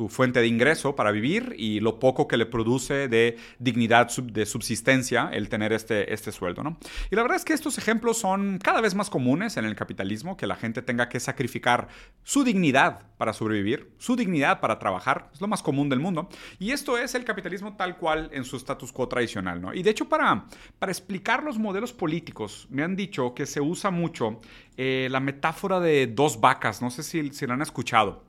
fuente 0.10 0.40
de 0.40 0.48
ingreso 0.48 0.96
para 0.96 1.12
vivir 1.12 1.56
y 1.58 1.80
lo 1.80 2.00
poco 2.00 2.28
que 2.28 2.38
le 2.38 2.46
produce 2.46 3.08
de 3.08 3.38
dignidad 3.60 4.10
de 4.18 4.46
subsistencia 4.46 5.30
el 5.32 5.50
tener 5.50 5.74
este, 5.74 6.14
este 6.14 6.32
sueldo. 6.32 6.64
¿no? 6.64 6.78
Y 7.12 7.16
la 7.16 7.22
verdad 7.22 7.38
es 7.38 7.46
que 7.46 7.54
estos 7.54 7.78
ejemplos 7.78 8.18
son 8.18 8.60
cada 8.62 8.82
vez 8.82 8.96
más 8.96 9.10
comunes 9.10 9.58
en 9.58 9.66
el 9.66 9.76
capitalismo, 9.76 10.38
que 10.38 10.48
la 10.48 10.56
gente 10.56 10.82
tenga 10.82 11.10
que 11.10 11.20
sacrificar 11.20 11.88
su 12.24 12.44
dignidad 12.44 13.02
para 13.18 13.34
sobrevivir, 13.34 13.92
su 13.98 14.16
dignidad 14.16 14.60
para 14.60 14.80
trabajar, 14.80 15.30
es 15.34 15.42
lo 15.42 15.48
más 15.48 15.64
común 15.64 15.90
del 15.90 16.00
mundo. 16.00 16.30
Y 16.60 16.72
esto 16.72 16.98
es 16.98 17.16
el 17.16 17.24
capitalismo 17.24 17.76
tal 17.76 17.98
cual 17.98 18.30
en 18.34 18.46
su 18.46 18.58
status 18.58 18.92
quo 18.92 19.08
tradicional. 19.08 19.62
¿no? 19.62 19.74
Y 19.74 19.84
de 19.84 19.90
hecho 19.90 20.08
para, 20.08 20.46
para 20.80 20.92
explicar 20.92 21.44
los 21.44 21.58
modelos 21.58 21.94
políticos, 21.94 22.68
me 22.70 22.84
han 22.84 22.96
dicho 22.96 23.34
que 23.34 23.46
se 23.46 23.62
usa 23.62 23.92
mucho 23.92 24.40
eh, 24.78 25.08
la 25.10 25.20
metáfora 25.20 25.80
de 25.80 26.08
dos 26.08 26.42
vacas, 26.42 26.82
no 26.82 26.92
sé 26.92 27.04
si, 27.04 27.30
si 27.32 27.48
la 27.48 27.54
han 27.54 27.62
escuchado. 27.66 28.24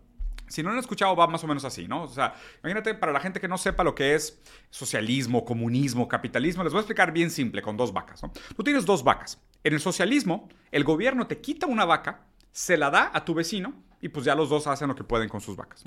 Si 0.48 0.62
no 0.62 0.70
han 0.70 0.78
escuchado, 0.78 1.16
va 1.16 1.26
más 1.26 1.42
o 1.42 1.46
menos 1.46 1.64
así, 1.64 1.88
¿no? 1.88 2.04
O 2.04 2.08
sea, 2.08 2.34
imagínate, 2.62 2.94
para 2.94 3.12
la 3.12 3.20
gente 3.20 3.40
que 3.40 3.48
no 3.48 3.58
sepa 3.58 3.82
lo 3.82 3.94
que 3.94 4.14
es 4.14 4.40
socialismo, 4.70 5.44
comunismo, 5.44 6.06
capitalismo, 6.06 6.62
les 6.62 6.72
voy 6.72 6.78
a 6.78 6.82
explicar 6.82 7.12
bien 7.12 7.30
simple, 7.30 7.62
con 7.62 7.76
dos 7.76 7.92
vacas. 7.92 8.20
Tú 8.56 8.62
tienes 8.62 8.86
dos 8.86 9.02
vacas. 9.02 9.40
En 9.64 9.74
el 9.74 9.80
socialismo, 9.80 10.48
el 10.70 10.84
gobierno 10.84 11.26
te 11.26 11.40
quita 11.40 11.66
una 11.66 11.84
vaca, 11.84 12.26
se 12.52 12.76
la 12.76 12.90
da 12.90 13.10
a 13.12 13.24
tu 13.24 13.34
vecino 13.34 13.74
y 14.00 14.08
pues 14.08 14.24
ya 14.24 14.36
los 14.36 14.48
dos 14.48 14.68
hacen 14.68 14.88
lo 14.88 14.94
que 14.94 15.02
pueden 15.02 15.28
con 15.28 15.40
sus 15.40 15.56
vacas. 15.56 15.82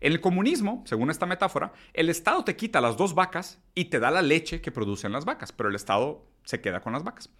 En 0.00 0.12
el 0.12 0.20
comunismo, 0.20 0.82
según 0.86 1.10
esta 1.10 1.26
metáfora, 1.26 1.72
el 1.92 2.08
Estado 2.08 2.44
te 2.44 2.56
quita 2.56 2.80
las 2.80 2.96
dos 2.96 3.14
vacas 3.14 3.60
y 3.74 3.86
te 3.86 3.98
da 3.98 4.10
la 4.10 4.22
leche 4.22 4.62
que 4.62 4.72
producen 4.72 5.12
las 5.12 5.26
vacas, 5.26 5.52
pero 5.52 5.68
el 5.68 5.74
Estado 5.74 6.24
se 6.44 6.62
queda 6.62 6.80
con 6.80 6.94
las 6.94 7.04
vacas. 7.04 7.30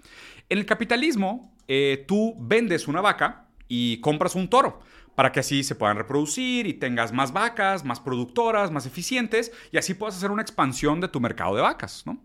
En 0.50 0.58
el 0.58 0.66
capitalismo, 0.66 1.54
eh, 1.66 2.04
tú 2.06 2.34
vendes 2.38 2.88
una 2.88 3.00
vaca 3.00 3.46
y 3.68 4.00
compras 4.00 4.34
un 4.34 4.50
toro 4.50 4.80
para 5.18 5.32
que 5.32 5.40
así 5.40 5.64
se 5.64 5.74
puedan 5.74 5.96
reproducir 5.96 6.68
y 6.68 6.74
tengas 6.74 7.12
más 7.12 7.32
vacas, 7.32 7.84
más 7.84 7.98
productoras, 7.98 8.70
más 8.70 8.86
eficientes 8.86 9.50
y 9.72 9.76
así 9.76 9.94
puedas 9.94 10.16
hacer 10.16 10.30
una 10.30 10.42
expansión 10.42 11.00
de 11.00 11.08
tu 11.08 11.18
mercado 11.18 11.56
de 11.56 11.62
vacas, 11.62 12.04
¿no? 12.06 12.22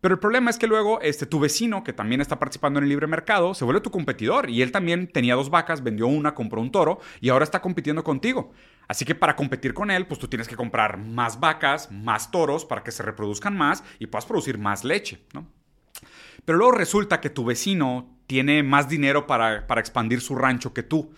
Pero 0.00 0.14
el 0.14 0.20
problema 0.20 0.48
es 0.48 0.56
que 0.56 0.68
luego 0.68 1.00
este, 1.00 1.26
tu 1.26 1.40
vecino, 1.40 1.82
que 1.82 1.92
también 1.92 2.20
está 2.20 2.38
participando 2.38 2.78
en 2.78 2.84
el 2.84 2.88
libre 2.88 3.08
mercado, 3.08 3.52
se 3.52 3.64
vuelve 3.64 3.80
tu 3.80 3.90
competidor. 3.90 4.48
Y 4.48 4.62
él 4.62 4.70
también 4.70 5.08
tenía 5.08 5.34
dos 5.34 5.50
vacas, 5.50 5.82
vendió 5.82 6.06
una, 6.06 6.32
compró 6.36 6.60
un 6.60 6.70
toro 6.70 7.00
y 7.20 7.30
ahora 7.30 7.42
está 7.42 7.60
compitiendo 7.60 8.04
contigo. 8.04 8.52
Así 8.86 9.04
que 9.04 9.16
para 9.16 9.34
competir 9.34 9.74
con 9.74 9.90
él, 9.90 10.06
pues 10.06 10.20
tú 10.20 10.28
tienes 10.28 10.46
que 10.46 10.54
comprar 10.54 10.98
más 10.98 11.40
vacas, 11.40 11.90
más 11.90 12.30
toros 12.30 12.64
para 12.64 12.84
que 12.84 12.92
se 12.92 13.02
reproduzcan 13.02 13.56
más 13.56 13.82
y 13.98 14.06
puedas 14.06 14.26
producir 14.26 14.56
más 14.56 14.84
leche, 14.84 15.26
¿no? 15.34 15.48
Pero 16.44 16.58
luego 16.58 16.74
resulta 16.74 17.20
que 17.20 17.28
tu 17.28 17.44
vecino 17.44 18.20
tiene 18.28 18.62
más 18.62 18.88
dinero 18.88 19.26
para, 19.26 19.66
para 19.66 19.80
expandir 19.80 20.20
su 20.20 20.36
rancho 20.36 20.72
que 20.72 20.84
tú 20.84 21.12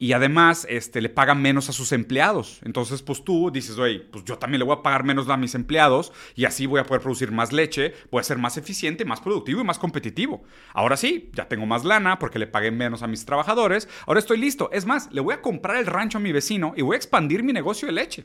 y 0.00 0.14
además 0.14 0.66
este, 0.70 1.02
le 1.02 1.10
pagan 1.10 1.42
menos 1.42 1.68
a 1.68 1.74
sus 1.74 1.92
empleados. 1.92 2.58
Entonces, 2.64 3.02
pues 3.02 3.22
tú 3.22 3.50
dices, 3.52 3.78
oye, 3.78 4.00
pues 4.00 4.24
yo 4.24 4.38
también 4.38 4.58
le 4.60 4.64
voy 4.64 4.74
a 4.74 4.82
pagar 4.82 5.04
menos 5.04 5.28
a 5.28 5.36
mis 5.36 5.54
empleados 5.54 6.10
y 6.34 6.46
así 6.46 6.64
voy 6.64 6.80
a 6.80 6.84
poder 6.84 7.02
producir 7.02 7.30
más 7.32 7.52
leche, 7.52 7.92
voy 8.10 8.20
a 8.20 8.24
ser 8.24 8.38
más 8.38 8.56
eficiente, 8.56 9.04
más 9.04 9.20
productivo 9.20 9.60
y 9.60 9.64
más 9.64 9.78
competitivo. 9.78 10.42
Ahora 10.72 10.96
sí, 10.96 11.30
ya 11.34 11.48
tengo 11.48 11.66
más 11.66 11.84
lana 11.84 12.18
porque 12.18 12.38
le 12.38 12.46
pagué 12.46 12.70
menos 12.70 13.02
a 13.02 13.08
mis 13.08 13.26
trabajadores. 13.26 13.90
Ahora 14.06 14.20
estoy 14.20 14.38
listo. 14.38 14.70
Es 14.72 14.86
más, 14.86 15.12
le 15.12 15.20
voy 15.20 15.34
a 15.34 15.42
comprar 15.42 15.76
el 15.76 15.84
rancho 15.84 16.16
a 16.16 16.22
mi 16.22 16.32
vecino 16.32 16.72
y 16.74 16.80
voy 16.80 16.94
a 16.94 16.96
expandir 16.96 17.42
mi 17.42 17.52
negocio 17.52 17.84
de 17.84 17.92
leche. 17.92 18.24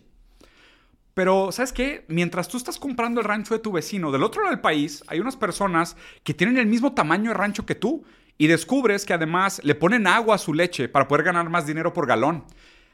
Pero, 1.13 1.51
¿sabes 1.51 1.73
qué? 1.73 2.05
Mientras 2.07 2.47
tú 2.47 2.55
estás 2.55 2.79
comprando 2.79 3.19
el 3.19 3.27
rancho 3.27 3.53
de 3.53 3.59
tu 3.59 3.73
vecino, 3.73 4.13
del 4.13 4.23
otro 4.23 4.43
lado 4.43 4.55
del 4.55 4.61
país 4.61 5.03
hay 5.07 5.19
unas 5.19 5.35
personas 5.35 5.97
que 6.23 6.33
tienen 6.33 6.57
el 6.57 6.67
mismo 6.67 6.93
tamaño 6.93 7.31
de 7.31 7.33
rancho 7.33 7.65
que 7.65 7.75
tú 7.75 8.05
y 8.37 8.47
descubres 8.47 9.05
que 9.05 9.13
además 9.13 9.61
le 9.63 9.75
ponen 9.75 10.07
agua 10.07 10.35
a 10.35 10.39
su 10.39 10.53
leche 10.53 10.89
para 10.89 11.07
poder 11.07 11.25
ganar 11.25 11.49
más 11.49 11.65
dinero 11.65 11.93
por 11.93 12.07
galón. 12.07 12.45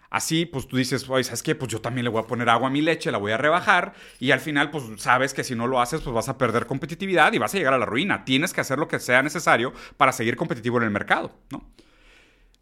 Así, 0.10 0.46
pues 0.46 0.68
tú 0.68 0.76
dices, 0.76 1.10
oye, 1.10 1.24
¿sabes 1.24 1.42
qué? 1.42 1.56
Pues 1.56 1.72
yo 1.72 1.80
también 1.80 2.04
le 2.04 2.10
voy 2.10 2.22
a 2.22 2.28
poner 2.28 2.50
agua 2.50 2.68
a 2.68 2.72
mi 2.72 2.82
leche, 2.82 3.12
la 3.12 3.18
voy 3.18 3.32
a 3.32 3.38
rebajar 3.38 3.94
y 4.20 4.32
al 4.32 4.42
final, 4.42 4.70
pues 4.70 4.84
sabes 4.98 5.34
que 5.34 5.46
si 5.46 5.56
no 5.56 5.68
lo 5.68 5.80
haces, 5.80 6.02
pues 6.02 6.14
vas 6.14 6.28
a 6.28 6.38
perder 6.38 6.66
competitividad 6.66 7.32
y 7.32 7.38
vas 7.38 7.56
a 7.56 7.58
llegar 7.58 7.74
a 7.74 7.78
la 7.78 7.86
ruina. 7.86 8.26
Tienes 8.26 8.52
que 8.52 8.60
hacer 8.60 8.78
lo 8.78 8.90
que 8.90 9.00
sea 9.00 9.24
necesario 9.24 9.72
para 9.96 10.12
seguir 10.12 10.36
competitivo 10.36 10.78
en 10.78 10.84
el 10.84 10.92
mercado, 10.92 11.34
¿no? 11.50 11.64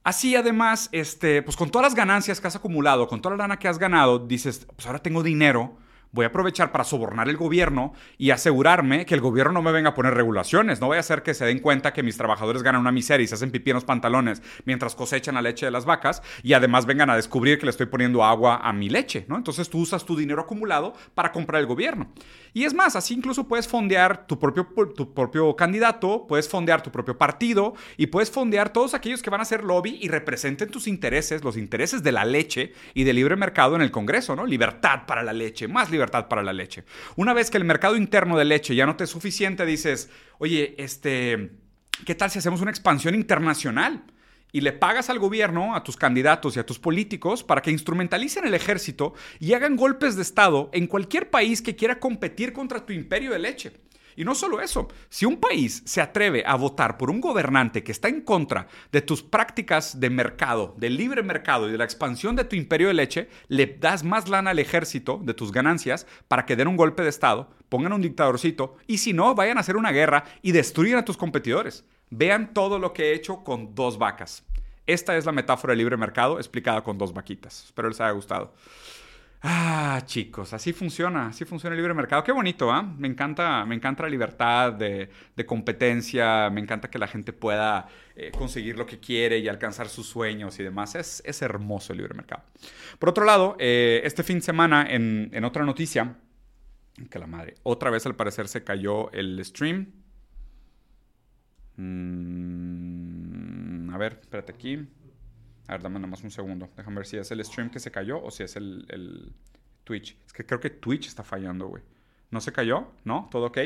Así, 0.03 0.35
además, 0.35 0.89
este, 0.91 1.41
pues 1.41 1.57
con 1.57 1.71
todas 1.71 1.87
las 1.87 1.95
ganancias 1.95 2.39
que 2.39 2.47
has 2.47 2.55
acumulado, 2.55 3.07
con 3.07 3.19
toda 3.19 3.35
la 3.35 3.43
lana 3.43 3.57
que 3.57 3.67
has 3.67 3.79
ganado, 3.79 4.19
dices, 4.19 4.67
pues 4.75 4.85
ahora 4.85 4.99
tengo 4.99 5.23
dinero 5.23 5.75
voy 6.11 6.25
a 6.25 6.29
aprovechar 6.29 6.71
para 6.71 6.83
sobornar 6.83 7.29
el 7.29 7.37
gobierno 7.37 7.93
y 8.17 8.31
asegurarme 8.31 9.05
que 9.05 9.13
el 9.13 9.21
gobierno 9.21 9.53
no 9.53 9.61
me 9.61 9.71
venga 9.71 9.89
a 9.89 9.93
poner 9.93 10.13
regulaciones. 10.13 10.81
No 10.81 10.87
voy 10.87 10.97
a 10.97 11.01
hacer 11.01 11.21
que 11.23 11.33
se 11.33 11.45
den 11.45 11.59
cuenta 11.59 11.93
que 11.93 12.03
mis 12.03 12.17
trabajadores 12.17 12.63
ganan 12.63 12.81
una 12.81 12.91
miseria 12.91 13.23
y 13.23 13.27
se 13.27 13.35
hacen 13.35 13.51
pipí 13.51 13.69
en 13.69 13.75
los 13.75 13.85
pantalones 13.85 14.41
mientras 14.65 14.95
cosechan 14.95 15.35
la 15.35 15.41
leche 15.41 15.65
de 15.65 15.71
las 15.71 15.85
vacas 15.85 16.23
y 16.41 16.53
además 16.53 16.85
vengan 16.85 17.09
a 17.09 17.15
descubrir 17.15 17.59
que 17.59 17.65
le 17.65 17.71
estoy 17.71 17.85
poniendo 17.85 18.23
agua 18.23 18.57
a 18.63 18.73
mi 18.73 18.89
leche, 18.89 19.25
¿no? 19.27 19.37
Entonces 19.37 19.69
tú 19.69 19.79
usas 19.79 20.05
tu 20.05 20.15
dinero 20.15 20.41
acumulado 20.41 20.93
para 21.13 21.31
comprar 21.31 21.61
el 21.61 21.67
gobierno. 21.67 22.11
Y 22.53 22.63
es 22.63 22.73
más, 22.73 22.95
así 22.95 23.13
incluso 23.13 23.47
puedes 23.47 23.67
fondear 23.67 24.25
tu 24.25 24.39
propio, 24.39 24.67
tu 24.95 25.13
propio 25.13 25.55
candidato, 25.55 26.25
puedes 26.27 26.49
fondear 26.49 26.81
tu 26.81 26.91
propio 26.91 27.17
partido 27.17 27.75
y 27.97 28.07
puedes 28.07 28.31
fondear 28.31 28.73
todos 28.73 28.95
aquellos 28.95 29.21
que 29.21 29.29
van 29.29 29.41
a 29.41 29.43
hacer 29.43 29.63
lobby 29.63 29.99
y 30.01 30.07
representen 30.07 30.69
tus 30.69 30.87
intereses, 30.87 31.43
los 31.43 31.57
intereses 31.57 32.01
de 32.01 32.11
la 32.11 32.25
leche 32.25 32.73
y 32.95 33.03
del 33.03 33.17
libre 33.17 33.35
mercado 33.35 33.75
en 33.75 33.81
el 33.81 33.91
Congreso, 33.91 34.35
¿no? 34.35 34.45
Libertad 34.45 35.05
para 35.05 35.21
la 35.21 35.33
leche, 35.33 35.67
más 35.67 35.91
libertad 35.91 35.98
para 36.07 36.43
la 36.43 36.53
leche. 36.53 36.83
Una 37.15 37.33
vez 37.33 37.49
que 37.49 37.57
el 37.57 37.65
mercado 37.65 37.95
interno 37.95 38.37
de 38.37 38.45
leche 38.45 38.75
ya 38.75 38.85
no 38.85 38.95
te 38.95 39.03
es 39.03 39.09
suficiente, 39.09 39.65
dices, 39.65 40.09
oye, 40.37 40.75
este, 40.77 41.51
¿qué 42.05 42.15
tal 42.15 42.31
si 42.31 42.39
hacemos 42.39 42.61
una 42.61 42.71
expansión 42.71 43.15
internacional? 43.15 44.03
y 44.51 44.61
le 44.61 44.73
pagas 44.73 45.11
al 45.11 45.19
gobierno, 45.19 45.75
a 45.75 45.83
tus 45.83 45.95
candidatos 45.95 46.55
y 46.55 46.59
a 46.59 46.65
tus 46.65 46.79
políticos 46.79 47.43
para 47.43 47.61
que 47.61 47.71
instrumentalicen 47.71 48.47
el 48.47 48.55
ejército 48.55 49.13
y 49.39 49.53
hagan 49.53 49.75
golpes 49.75 50.15
de 50.15 50.23
Estado 50.23 50.71
en 50.73 50.87
cualquier 50.87 51.29
país 51.29 51.61
que 51.61 51.75
quiera 51.75 51.99
competir 51.99 52.51
contra 52.51 52.83
tu 52.83 52.91
imperio 52.93 53.31
de 53.31 53.39
leche. 53.39 53.73
Y 54.19 54.25
no 54.25 54.35
solo 54.35 54.59
eso, 54.59 54.89
si 55.07 55.25
un 55.25 55.37
país 55.37 55.81
se 55.85 56.01
atreve 56.01 56.43
a 56.45 56.55
votar 56.55 56.97
por 56.97 57.09
un 57.09 57.21
gobernante 57.21 57.85
que 57.85 57.93
está 57.93 58.09
en 58.09 58.19
contra 58.19 58.67
de 58.91 59.01
tus 59.01 59.23
prácticas 59.23 60.01
de 60.01 60.09
mercado, 60.09 60.75
del 60.77 60.97
libre 60.97 61.23
mercado 61.23 61.69
y 61.69 61.71
de 61.71 61.77
la 61.77 61.85
expansión 61.85 62.35
de 62.35 62.43
tu 62.43 62.57
imperio 62.57 62.89
de 62.89 62.95
leche, 62.95 63.29
le 63.47 63.65
das 63.65 64.03
más 64.03 64.27
lana 64.27 64.49
al 64.49 64.59
ejército 64.59 65.21
de 65.23 65.33
tus 65.33 65.53
ganancias 65.53 66.05
para 66.27 66.45
que 66.45 66.57
den 66.57 66.67
un 66.67 66.75
golpe 66.75 67.01
de 67.01 67.07
Estado, 67.07 67.49
pongan 67.69 67.93
un 67.93 68.01
dictadorcito 68.01 68.75
y 68.87 68.97
si 68.97 69.13
no, 69.13 69.35
vayan 69.35 69.55
a 69.55 69.61
hacer 69.61 69.77
una 69.77 69.93
guerra 69.93 70.25
y 70.41 70.51
destruyan 70.51 70.99
a 70.99 71.05
tus 71.05 71.15
competidores. 71.15 71.85
Vean 72.09 72.53
todo 72.53 72.77
lo 72.77 72.91
que 72.91 73.11
he 73.11 73.13
hecho 73.13 73.45
con 73.45 73.73
dos 73.73 73.97
vacas. 73.97 74.43
Esta 74.85 75.15
es 75.15 75.25
la 75.25 75.31
metáfora 75.31 75.71
del 75.71 75.77
libre 75.77 75.95
mercado 75.95 76.39
explicada 76.39 76.83
con 76.83 76.97
dos 76.97 77.13
vaquitas. 77.13 77.63
Espero 77.67 77.87
les 77.87 78.01
haya 78.01 78.11
gustado. 78.11 78.53
Ah, 79.41 80.01
chicos, 80.05 80.51
así 80.51 80.73
funciona, 80.73 81.27
así 81.27 81.45
funciona 81.45 81.73
el 81.73 81.77
libre 81.79 81.93
mercado. 81.93 82.23
Qué 82.25 82.33
bonito, 82.33 82.71
¿ah? 82.71 82.83
Me 82.83 83.07
encanta, 83.07 83.63
me 83.65 83.73
encanta 83.73 84.03
la 84.03 84.09
libertad 84.09 84.73
de, 84.73 85.09
competencia, 85.45 86.49
me 86.49 86.59
encanta 86.59 86.89
que 86.89 86.99
la 86.99 87.07
gente 87.07 87.31
pueda 87.31 87.87
eh, 88.17 88.31
conseguir 88.37 88.77
lo 88.77 88.85
que 88.85 88.99
quiere 88.99 89.39
y 89.39 89.47
alcanzar 89.47 89.87
sus 89.87 90.07
sueños 90.07 90.59
y 90.59 90.63
demás. 90.63 90.95
Es, 90.95 91.23
es 91.25 91.41
hermoso 91.41 91.93
el 91.93 91.99
libre 91.99 92.15
mercado. 92.15 92.43
Por 92.99 93.09
otro 93.09 93.23
lado, 93.23 93.55
eh, 93.59 94.01
este 94.03 94.23
fin 94.23 94.39
de 94.39 94.43
semana, 94.43 94.85
en, 94.89 95.29
en 95.31 95.45
otra 95.45 95.63
noticia, 95.63 96.17
que 97.09 97.19
la 97.19 97.27
madre, 97.27 97.55
otra 97.63 97.89
vez 97.91 98.05
al 98.05 98.15
parecer 98.15 98.49
se 98.49 98.65
cayó 98.65 99.09
el 99.13 99.43
stream. 99.45 99.93
Mm, 101.77 102.29
a 103.93 103.97
ver, 103.97 104.19
espérate 104.21 104.51
aquí. 104.51 104.85
A 105.69 105.73
ver, 105.73 105.83
dame 105.83 105.99
nomás 105.99 106.23
un 106.23 106.31
segundo. 106.31 106.67
Déjame 106.75 106.95
ver 106.95 107.05
si 107.05 107.17
es 107.17 107.29
el 107.29 107.45
stream 107.45 107.69
que 107.69 107.79
se 107.79 107.91
cayó 107.91 108.23
o 108.23 108.31
si 108.31 108.41
es 108.41 108.55
el, 108.55 109.31
Twitch. 109.83 110.17
Es 110.25 110.33
que 110.33 110.43
creo 110.43 110.59
que 110.59 110.71
Twitch 110.71 111.07
está 111.07 111.23
fallando, 111.23 111.67
güey. 111.67 111.83
¿No 112.31 112.41
se 112.41 112.51
cayó? 112.51 112.87
¿No? 113.03 113.27
¿Todo 113.29 113.45
ok? 113.45 113.59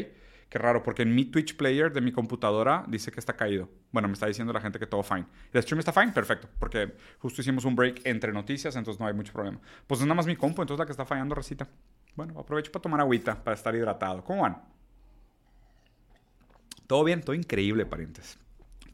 Qué 0.50 0.60
raro, 0.60 0.84
porque 0.84 1.04
en 1.04 1.16
mi 1.16 1.24
Twitch 1.24 1.56
player 1.56 1.94
de 1.94 2.02
mi 2.02 2.12
computadora 2.12 2.84
dice 2.90 3.10
que 3.10 3.22
está 3.22 3.38
caído. 3.38 3.70
Bueno, 3.92 4.10
me 4.10 4.16
está 4.16 4.28
diciendo 4.28 4.52
la 4.52 4.60
gente 4.60 4.80
que 4.80 4.86
todo 4.86 5.02
fine. 5.02 5.26
¿El 5.54 5.64
stream 5.64 5.80
está 5.80 5.94
fine? 5.94 6.12
Perfecto, 6.12 6.50
porque 6.60 6.94
justo 7.20 7.42
hicimos 7.42 7.64
un 7.64 7.76
break 7.76 8.02
entre 8.04 8.34
noticias, 8.34 8.76
entonces 8.76 9.00
no 9.00 9.08
hay 9.08 9.14
mucho 9.14 9.32
problema. 9.32 9.62
Pues 9.88 10.02
es 10.02 10.06
nada 10.06 10.16
más 10.16 10.28
mi 10.28 10.36
compu, 10.36 10.62
entonces 10.62 10.80
la 10.80 10.86
que 10.86 10.92
está 10.92 11.06
fallando, 11.06 11.36
recita. 11.36 11.70
Bueno, 12.16 12.38
aprovecho 12.38 12.70
para 12.72 12.82
tomar 12.82 13.00
agüita, 13.00 13.42
para 13.42 13.56
estar 13.56 13.74
hidratado. 13.74 14.26
¿Cómo 14.26 14.42
van? 14.42 14.62
Todo 16.86 17.06
bien, 17.06 17.22
todo 17.22 17.34
increíble, 17.34 17.86
parientes. 17.86 18.38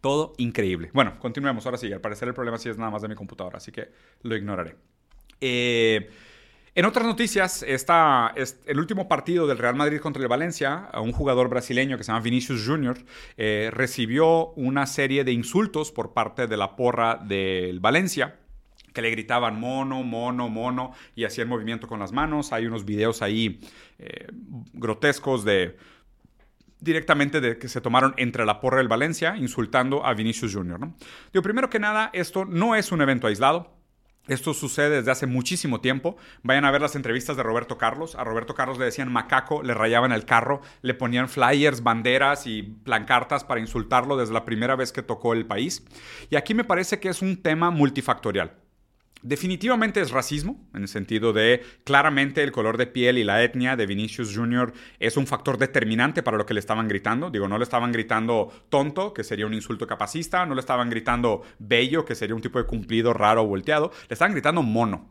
Todo 0.01 0.33
increíble. 0.37 0.89
Bueno, 0.93 1.19
continuemos. 1.19 1.65
Ahora 1.65 1.77
sí, 1.77 1.91
al 1.91 2.01
parecer 2.01 2.27
el 2.27 2.33
problema 2.33 2.57
sí 2.57 2.69
es 2.69 2.77
nada 2.77 2.91
más 2.91 3.01
de 3.01 3.07
mi 3.07 3.15
computadora, 3.15 3.57
así 3.57 3.71
que 3.71 3.89
lo 4.23 4.35
ignoraré. 4.35 4.75
Eh, 5.41 6.09
en 6.75 6.85
otras 6.85 7.05
noticias, 7.05 7.63
está 7.63 8.33
el 8.65 8.79
último 8.79 9.07
partido 9.07 9.47
del 9.47 9.57
Real 9.57 9.75
Madrid 9.75 9.99
contra 9.99 10.21
el 10.21 10.27
Valencia, 10.29 10.89
un 10.93 11.11
jugador 11.11 11.49
brasileño 11.49 11.97
que 11.97 12.03
se 12.03 12.11
llama 12.11 12.23
Vinicius 12.23 12.65
Junior, 12.65 12.97
eh, 13.37 13.69
recibió 13.73 14.51
una 14.51 14.85
serie 14.85 15.23
de 15.23 15.31
insultos 15.31 15.91
por 15.91 16.13
parte 16.13 16.47
de 16.47 16.55
la 16.55 16.75
porra 16.75 17.15
del 17.15 17.79
Valencia 17.79 18.39
que 18.93 19.01
le 19.01 19.11
gritaban 19.11 19.59
mono, 19.59 20.03
mono, 20.03 20.49
mono 20.49 20.93
y 21.15 21.25
hacían 21.25 21.47
movimiento 21.47 21.87
con 21.87 21.99
las 21.99 22.11
manos. 22.11 22.53
Hay 22.53 22.65
unos 22.65 22.85
videos 22.85 23.21
ahí 23.21 23.59
eh, 23.97 24.27
grotescos 24.73 25.43
de 25.43 25.77
directamente 26.79 27.41
de 27.41 27.57
que 27.57 27.67
se 27.67 27.81
tomaron 27.81 28.13
entre 28.17 28.45
la 28.45 28.59
porra 28.59 28.77
del 28.77 28.87
Valencia 28.87 29.35
insultando 29.37 30.05
a 30.05 30.13
Vinicius 30.13 30.53
Jr. 30.53 30.79
¿no? 30.79 30.95
Digo, 31.33 31.43
primero 31.43 31.69
que 31.69 31.79
nada, 31.79 32.09
esto 32.13 32.45
no 32.45 32.75
es 32.75 32.91
un 32.91 33.01
evento 33.01 33.27
aislado. 33.27 33.79
Esto 34.27 34.53
sucede 34.53 34.97
desde 34.97 35.09
hace 35.09 35.25
muchísimo 35.25 35.81
tiempo. 35.81 36.15
Vayan 36.43 36.63
a 36.63 36.71
ver 36.71 36.81
las 36.81 36.95
entrevistas 36.95 37.35
de 37.35 37.41
Roberto 37.41 37.79
Carlos. 37.79 38.13
A 38.13 38.23
Roberto 38.23 38.53
Carlos 38.53 38.77
le 38.77 38.85
decían 38.85 39.11
macaco, 39.11 39.63
le 39.63 39.73
rayaban 39.73 40.11
el 40.11 40.25
carro, 40.25 40.61
le 40.83 40.93
ponían 40.93 41.29
flyers, 41.29 41.81
banderas 41.81 42.45
y 42.45 42.61
plancartas 42.61 43.43
para 43.43 43.59
insultarlo 43.59 44.17
desde 44.17 44.33
la 44.33 44.45
primera 44.45 44.75
vez 44.75 44.91
que 44.91 45.01
tocó 45.01 45.33
el 45.33 45.47
país. 45.47 45.83
Y 46.29 46.35
aquí 46.35 46.53
me 46.53 46.63
parece 46.63 46.99
que 46.99 47.09
es 47.09 47.23
un 47.23 47.41
tema 47.41 47.71
multifactorial. 47.71 48.53
Definitivamente 49.21 49.99
es 49.99 50.11
racismo, 50.11 50.65
en 50.73 50.83
el 50.83 50.87
sentido 50.87 51.33
de 51.33 51.61
claramente 51.83 52.41
el 52.41 52.53
color 52.53 52.77
de 52.77 52.87
piel 52.87 53.17
y 53.17 53.25
la 53.25 53.43
etnia 53.43 53.75
de 53.75 53.85
Vinicius 53.85 54.33
Jr. 54.33 54.71
es 54.97 55.17
un 55.17 55.27
factor 55.27 55.57
determinante 55.57 56.23
para 56.23 56.37
lo 56.37 56.45
que 56.45 56.53
le 56.53 56.61
estaban 56.61 56.87
gritando. 56.87 57.29
Digo, 57.29 57.49
no 57.49 57.57
le 57.57 57.65
estaban 57.65 57.91
gritando 57.91 58.49
tonto, 58.69 59.13
que 59.13 59.25
sería 59.25 59.45
un 59.45 59.53
insulto 59.53 59.85
capacista, 59.85 60.45
no 60.45 60.55
le 60.55 60.61
estaban 60.61 60.89
gritando 60.89 61.41
bello, 61.59 62.05
que 62.05 62.15
sería 62.15 62.33
un 62.33 62.41
tipo 62.41 62.59
de 62.59 62.65
cumplido 62.65 63.11
raro 63.11 63.43
o 63.43 63.47
volteado, 63.47 63.91
le 64.07 64.13
estaban 64.13 64.31
gritando 64.31 64.63
mono, 64.63 65.09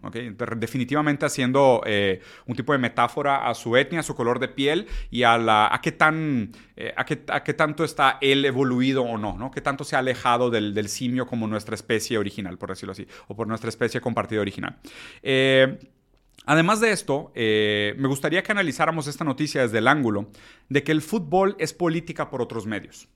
definitivamente 0.56 1.26
haciendo 1.26 1.82
eh, 1.84 2.22
un 2.46 2.56
tipo 2.56 2.72
de 2.72 2.78
metáfora 2.78 3.46
a 3.46 3.54
su 3.54 3.76
etnia, 3.76 4.00
a 4.00 4.04
su 4.04 4.14
color 4.14 4.38
de 4.38 4.48
piel 4.48 4.86
y 5.10 5.24
a, 5.24 5.36
la, 5.36 5.68
a, 5.70 5.82
qué, 5.82 5.92
tan, 5.92 6.52
eh, 6.76 6.94
a, 6.96 7.04
qué, 7.04 7.24
a 7.28 7.44
qué 7.44 7.52
tanto 7.52 7.84
está 7.84 8.16
él 8.22 8.46
evoluido 8.46 9.02
o 9.02 9.18
no, 9.18 9.36
¿no? 9.36 9.50
qué 9.50 9.60
tanto 9.60 9.84
se 9.84 9.96
ha 9.96 9.98
alejado 9.98 10.48
del, 10.48 10.72
del 10.72 10.88
simio 10.88 11.26
como 11.26 11.46
nuestra 11.46 11.74
especie 11.74 12.16
original, 12.16 12.56
por 12.56 12.70
decirlo 12.70 12.92
así, 12.92 13.06
o 13.26 13.36
por 13.36 13.46
nuestra 13.46 13.68
especie 13.68 13.97
compartido 14.00 14.42
original. 14.42 14.78
Eh, 15.22 15.78
además 16.46 16.80
de 16.80 16.92
esto, 16.92 17.32
eh, 17.34 17.94
me 17.98 18.08
gustaría 18.08 18.42
que 18.42 18.52
analizáramos 18.52 19.06
esta 19.06 19.24
noticia 19.24 19.62
desde 19.62 19.78
el 19.78 19.88
ángulo 19.88 20.30
de 20.68 20.82
que 20.82 20.92
el 20.92 21.02
fútbol 21.02 21.56
es 21.58 21.72
política 21.72 22.30
por 22.30 22.42
otros 22.42 22.66
medios. 22.66 23.08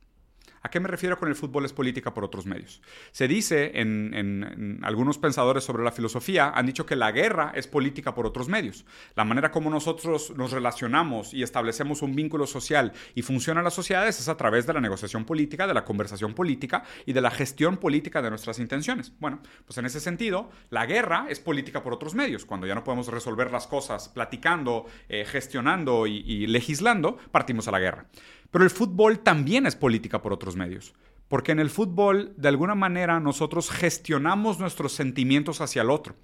¿A 0.62 0.70
qué 0.70 0.78
me 0.78 0.88
refiero 0.88 1.18
con 1.18 1.28
el 1.28 1.34
fútbol 1.34 1.64
es 1.64 1.72
política 1.72 2.14
por 2.14 2.24
otros 2.24 2.46
medios? 2.46 2.80
Se 3.10 3.26
dice 3.26 3.72
en, 3.74 4.78
algunos 4.82 5.18
pensadores 5.18 5.64
sobre 5.64 5.82
la 5.82 5.90
filosofía, 5.90 6.52
han 6.54 6.66
dicho 6.66 6.86
que 6.86 6.94
la 6.94 7.10
guerra 7.10 7.52
es 7.54 7.66
política 7.66 8.14
por 8.14 8.26
otros 8.26 8.48
medios. 8.48 8.84
La 9.16 9.24
manera 9.24 9.50
como 9.50 9.70
nosotros 9.70 10.32
nos 10.36 10.52
relacionamos 10.52 11.34
y 11.34 11.42
establecemos 11.42 12.02
un 12.02 12.14
vínculo 12.14 12.46
social 12.46 12.92
y 13.14 13.22
funcionan 13.22 13.64
las 13.64 13.74
sociedades 13.74 14.20
es 14.20 14.28
a 14.28 14.36
través 14.36 14.66
de 14.66 14.72
la 14.72 14.80
negociación 14.80 15.24
política, 15.24 15.66
de 15.66 15.74
la 15.74 15.84
conversación 15.84 16.34
política 16.34 16.84
y 17.06 17.12
de 17.12 17.20
la 17.20 17.30
gestión 17.30 17.78
política 17.78 18.22
de 18.22 18.30
nuestras 18.30 18.60
intenciones. 18.60 19.12
Bueno, 19.18 19.40
pues 19.66 19.78
en 19.78 19.86
ese 19.86 19.98
sentido, 19.98 20.50
la 20.70 20.86
guerra 20.86 21.26
es 21.28 21.40
política 21.40 21.82
por 21.82 21.92
otros 21.92 22.14
medios. 22.14 22.44
Cuando 22.44 22.68
ya 22.68 22.74
no 22.76 22.84
podemos 22.84 23.08
resolver 23.08 23.50
las 23.50 23.66
cosas 23.66 24.08
platicando, 24.08 24.86
eh, 25.08 25.24
gestionando 25.24 26.06
y 26.06 26.46
legislando, 26.46 27.16
partimos 27.32 27.66
a 27.66 27.72
la 27.72 27.80
guerra. 27.80 28.06
Pero 28.52 28.64
el 28.64 28.70
fútbol 28.70 29.18
también 29.20 29.66
es 29.66 29.74
política 29.74 30.22
por 30.22 30.32
otros 30.32 30.54
medios. 30.56 30.94
Porque 31.26 31.52
en 31.52 31.60
el 31.60 31.70
fútbol, 31.70 32.34
de 32.36 32.48
alguna 32.48 32.74
manera, 32.74 33.18
nosotros 33.18 33.70
gestionamos 33.70 34.58
nuestros 34.58 34.92
sentimientos 34.92 35.62
hacia 35.62 35.80
el 35.80 35.88
otro. 35.88 36.14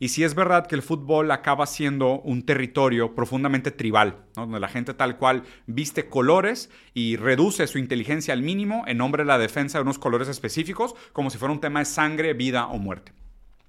Y 0.00 0.08
si 0.08 0.24
es 0.24 0.34
verdad 0.34 0.66
que 0.66 0.74
el 0.74 0.82
fútbol 0.82 1.30
acaba 1.30 1.64
siendo 1.66 2.20
un 2.22 2.44
territorio 2.44 3.14
profundamente 3.14 3.70
tribal, 3.70 4.24
donde 4.34 4.58
la 4.58 4.66
gente 4.66 4.92
tal 4.94 5.18
cual 5.18 5.44
viste 5.68 6.08
colores 6.08 6.68
y 6.92 7.14
reduce 7.14 7.68
su 7.68 7.78
inteligencia 7.78 8.34
al 8.34 8.42
mínimo 8.42 8.82
en 8.88 8.98
nombre 8.98 9.22
de 9.22 9.28
la 9.28 9.38
defensa 9.38 9.78
de 9.78 9.82
unos 9.82 10.00
colores 10.00 10.26
específicos, 10.26 10.96
como 11.12 11.30
si 11.30 11.38
fuera 11.38 11.54
un 11.54 11.60
tema 11.60 11.78
de 11.78 11.84
sangre, 11.84 12.34
vida 12.34 12.66
o 12.66 12.78
muerte. 12.78 13.12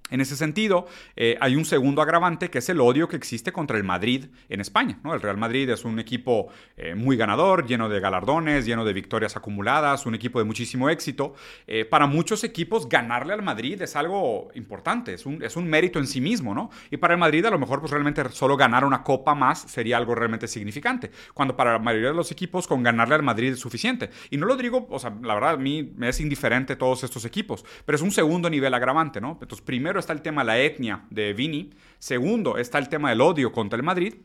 En 0.10 0.22
ese 0.22 0.36
sentido, 0.36 0.88
eh, 1.15 1.38
hay 1.41 1.56
un 1.56 1.65
segundo 1.65 2.02
agravante 2.02 2.50
que 2.50 2.60
es 2.60 2.70
el 2.70 2.80
odio 2.80 3.08
que 3.08 3.15
existe 3.15 3.52
contra 3.52 3.78
el 3.78 3.84
Madrid 3.84 4.26
en 4.50 4.62
España. 4.62 5.00
¿no? 5.04 5.13
El 5.13 5.22
Real 5.22 5.38
Madrid 5.38 5.70
es 5.70 5.84
un 5.86 6.00
equipo 6.00 6.48
eh, 6.78 6.96
muy 6.96 7.17
ganador, 7.17 7.67
lleno 7.67 7.89
de 7.89 8.00
galardones, 8.00 8.65
lleno 8.65 8.86
de 8.86 8.93
victorias 8.93 9.36
acumuladas, 9.36 10.06
un 10.06 10.15
equipo 10.15 10.39
de 10.39 10.46
muchísimo 10.46 10.89
éxito. 10.89 11.34
Eh, 11.67 11.86
para 11.86 12.08
muchos 12.08 12.43
equipos, 12.43 12.88
ganarle 12.88 13.34
al 13.34 13.41
Madrid 13.41 13.82
es 13.82 13.96
algo 13.96 14.50
importante, 14.56 15.13
es 15.13 15.26
un, 15.26 15.43
es 15.43 15.56
un, 15.56 15.67
mérito 15.67 16.00
en 16.00 16.08
sí 16.08 16.22
mismo. 16.22 16.54
¿no? 16.54 16.70
Y 16.89 16.98
para 16.98 17.13
el 17.13 17.20
Madrid, 17.20 17.46
a 17.46 17.50
lo 17.50 17.60
mejor, 17.60 17.80
pues 17.80 17.91
realmente 17.91 18.24
solo 18.30 18.56
ganar 18.56 18.86
una 18.86 19.04
copa 19.04 19.36
más 19.36 19.60
sería 19.60 19.98
algo 19.98 20.15
realmente 20.15 20.48
significante. 20.48 21.12
Cuando 21.34 21.56
para 21.56 21.74
la 21.74 21.80
mayoría 21.80 22.10
de 22.10 22.15
los 22.15 22.32
equipos, 22.32 22.67
con 22.67 22.84
ganarle 22.84 23.15
al 23.15 23.24
Madrid 23.24 23.52
es 23.52 23.60
suficiente. 23.60 24.10
Y 24.30 24.38
no 24.38 24.46
lo 24.46 24.56
digo, 24.56 24.88
o 24.89 25.00
sea, 25.00 25.13
la 25.22 25.34
verdad, 25.34 25.52
a 25.52 25.58
mí 25.58 25.93
me 25.96 26.10
es 26.10 26.20
indiferente 26.22 26.76
todos 26.76 27.04
estos 27.04 27.26
equipos, 27.26 27.65
pero 27.86 27.98
es 27.98 28.02
un 28.02 28.12
segundo 28.12 28.50
nivel 28.50 28.74
agravante. 28.74 29.20
¿no? 29.20 29.38
Entonces, 29.41 29.62
primero, 29.62 29.96
está 29.99 30.13
el 30.13 30.21
tema 30.21 30.41
de 30.41 30.47
la 30.47 30.60
etnia 30.60 31.03
de 31.10 31.33
Vini. 31.33 31.71
Segundo, 31.99 32.57
está 32.57 32.77
el 32.77 32.89
tema 32.89 33.10
del 33.10 33.21
odio 33.21 33.51
contra 33.51 33.77
el 33.77 33.83
Madrid. 33.83 34.15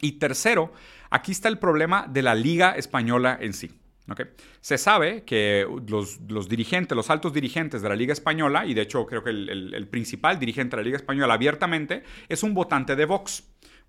Y 0.00 0.12
tercero, 0.12 0.72
aquí 1.10 1.32
está 1.32 1.48
el 1.48 1.58
problema 1.58 2.06
de 2.08 2.22
la 2.22 2.34
Liga 2.34 2.72
Española 2.72 3.38
en 3.40 3.52
sí. 3.52 3.70
Se 4.60 4.76
sabe 4.76 5.24
que 5.24 5.66
los, 5.88 6.48
dirigentes, 6.48 6.94
los 6.94 7.08
altos 7.08 7.32
dirigentes 7.32 7.80
de 7.80 7.88
la 7.88 7.96
Liga 7.96 8.12
Española, 8.12 8.66
y 8.66 8.74
de 8.74 8.82
hecho 8.82 9.06
creo 9.06 9.24
que 9.24 9.30
el 9.30 9.88
principal 9.88 10.38
dirigente 10.38 10.76
de 10.76 10.82
la 10.82 10.84
Liga 10.84 10.96
Española 10.96 11.34
abiertamente, 11.34 12.02
es 12.28 12.42
un 12.42 12.52
votante 12.52 12.96
de 12.96 13.06
Vox. 13.06 13.44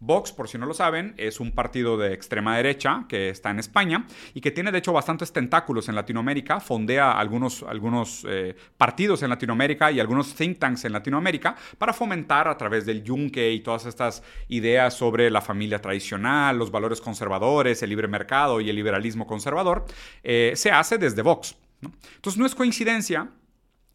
Vox, 0.06 0.32
por 0.32 0.48
si 0.48 0.58
no 0.58 0.68
lo 0.68 0.74
saben, 0.74 1.15
es 1.18 1.39
un 1.39 1.52
partido 1.52 1.98
de 1.98 2.13
extrema 2.13 2.56
derecha 2.58 3.06
que 3.10 3.30
está 3.30 3.50
en 3.50 3.60
España 3.60 4.06
y 4.36 4.41
que 4.41 4.52
tiene 4.52 4.72
de 4.72 4.78
hecho 4.78 4.94
bastantes 4.94 5.34
tentáculos 5.34 5.89
en 5.89 5.96
Latinoamérica, 5.96 6.60
fondea 6.60 7.13
algunos, 7.13 7.63
algunos 7.63 8.24
eh, 8.30 8.56
partidos 8.78 9.24
en 9.24 9.30
Latinoamérica 9.30 9.91
y 9.91 10.00
algunos 10.00 10.36
think 10.36 10.60
tanks 10.60 10.86
en 10.86 10.94
Latinoamérica 10.94 11.56
para 11.80 11.91
fomentar 11.91 12.48
a 12.48 12.56
través 12.56 12.86
del 12.86 13.04
yunque 13.04 13.52
y 13.52 13.62
todas 13.62 13.88
estas 13.88 14.22
ideas 14.48 14.94
sobre 14.94 15.32
la 15.32 15.41
familia 15.41 15.82
tradicional, 15.82 16.58
los 16.58 16.70
valores 16.70 17.02
conservadores, 17.02 17.82
el 17.82 17.89
libre 17.89 18.08
mercado 18.08 18.62
y 18.62 18.70
el 18.70 18.76
liberalismo 18.76 19.26
conservador, 19.26 19.86
eh, 20.24 20.54
se 20.56 20.72
hace 20.72 21.00
desde 21.00 21.24
Vox. 21.24 21.56
Entonces 21.82 22.38
no 22.38 22.46
es 22.46 22.54
coincidencia 22.54 23.30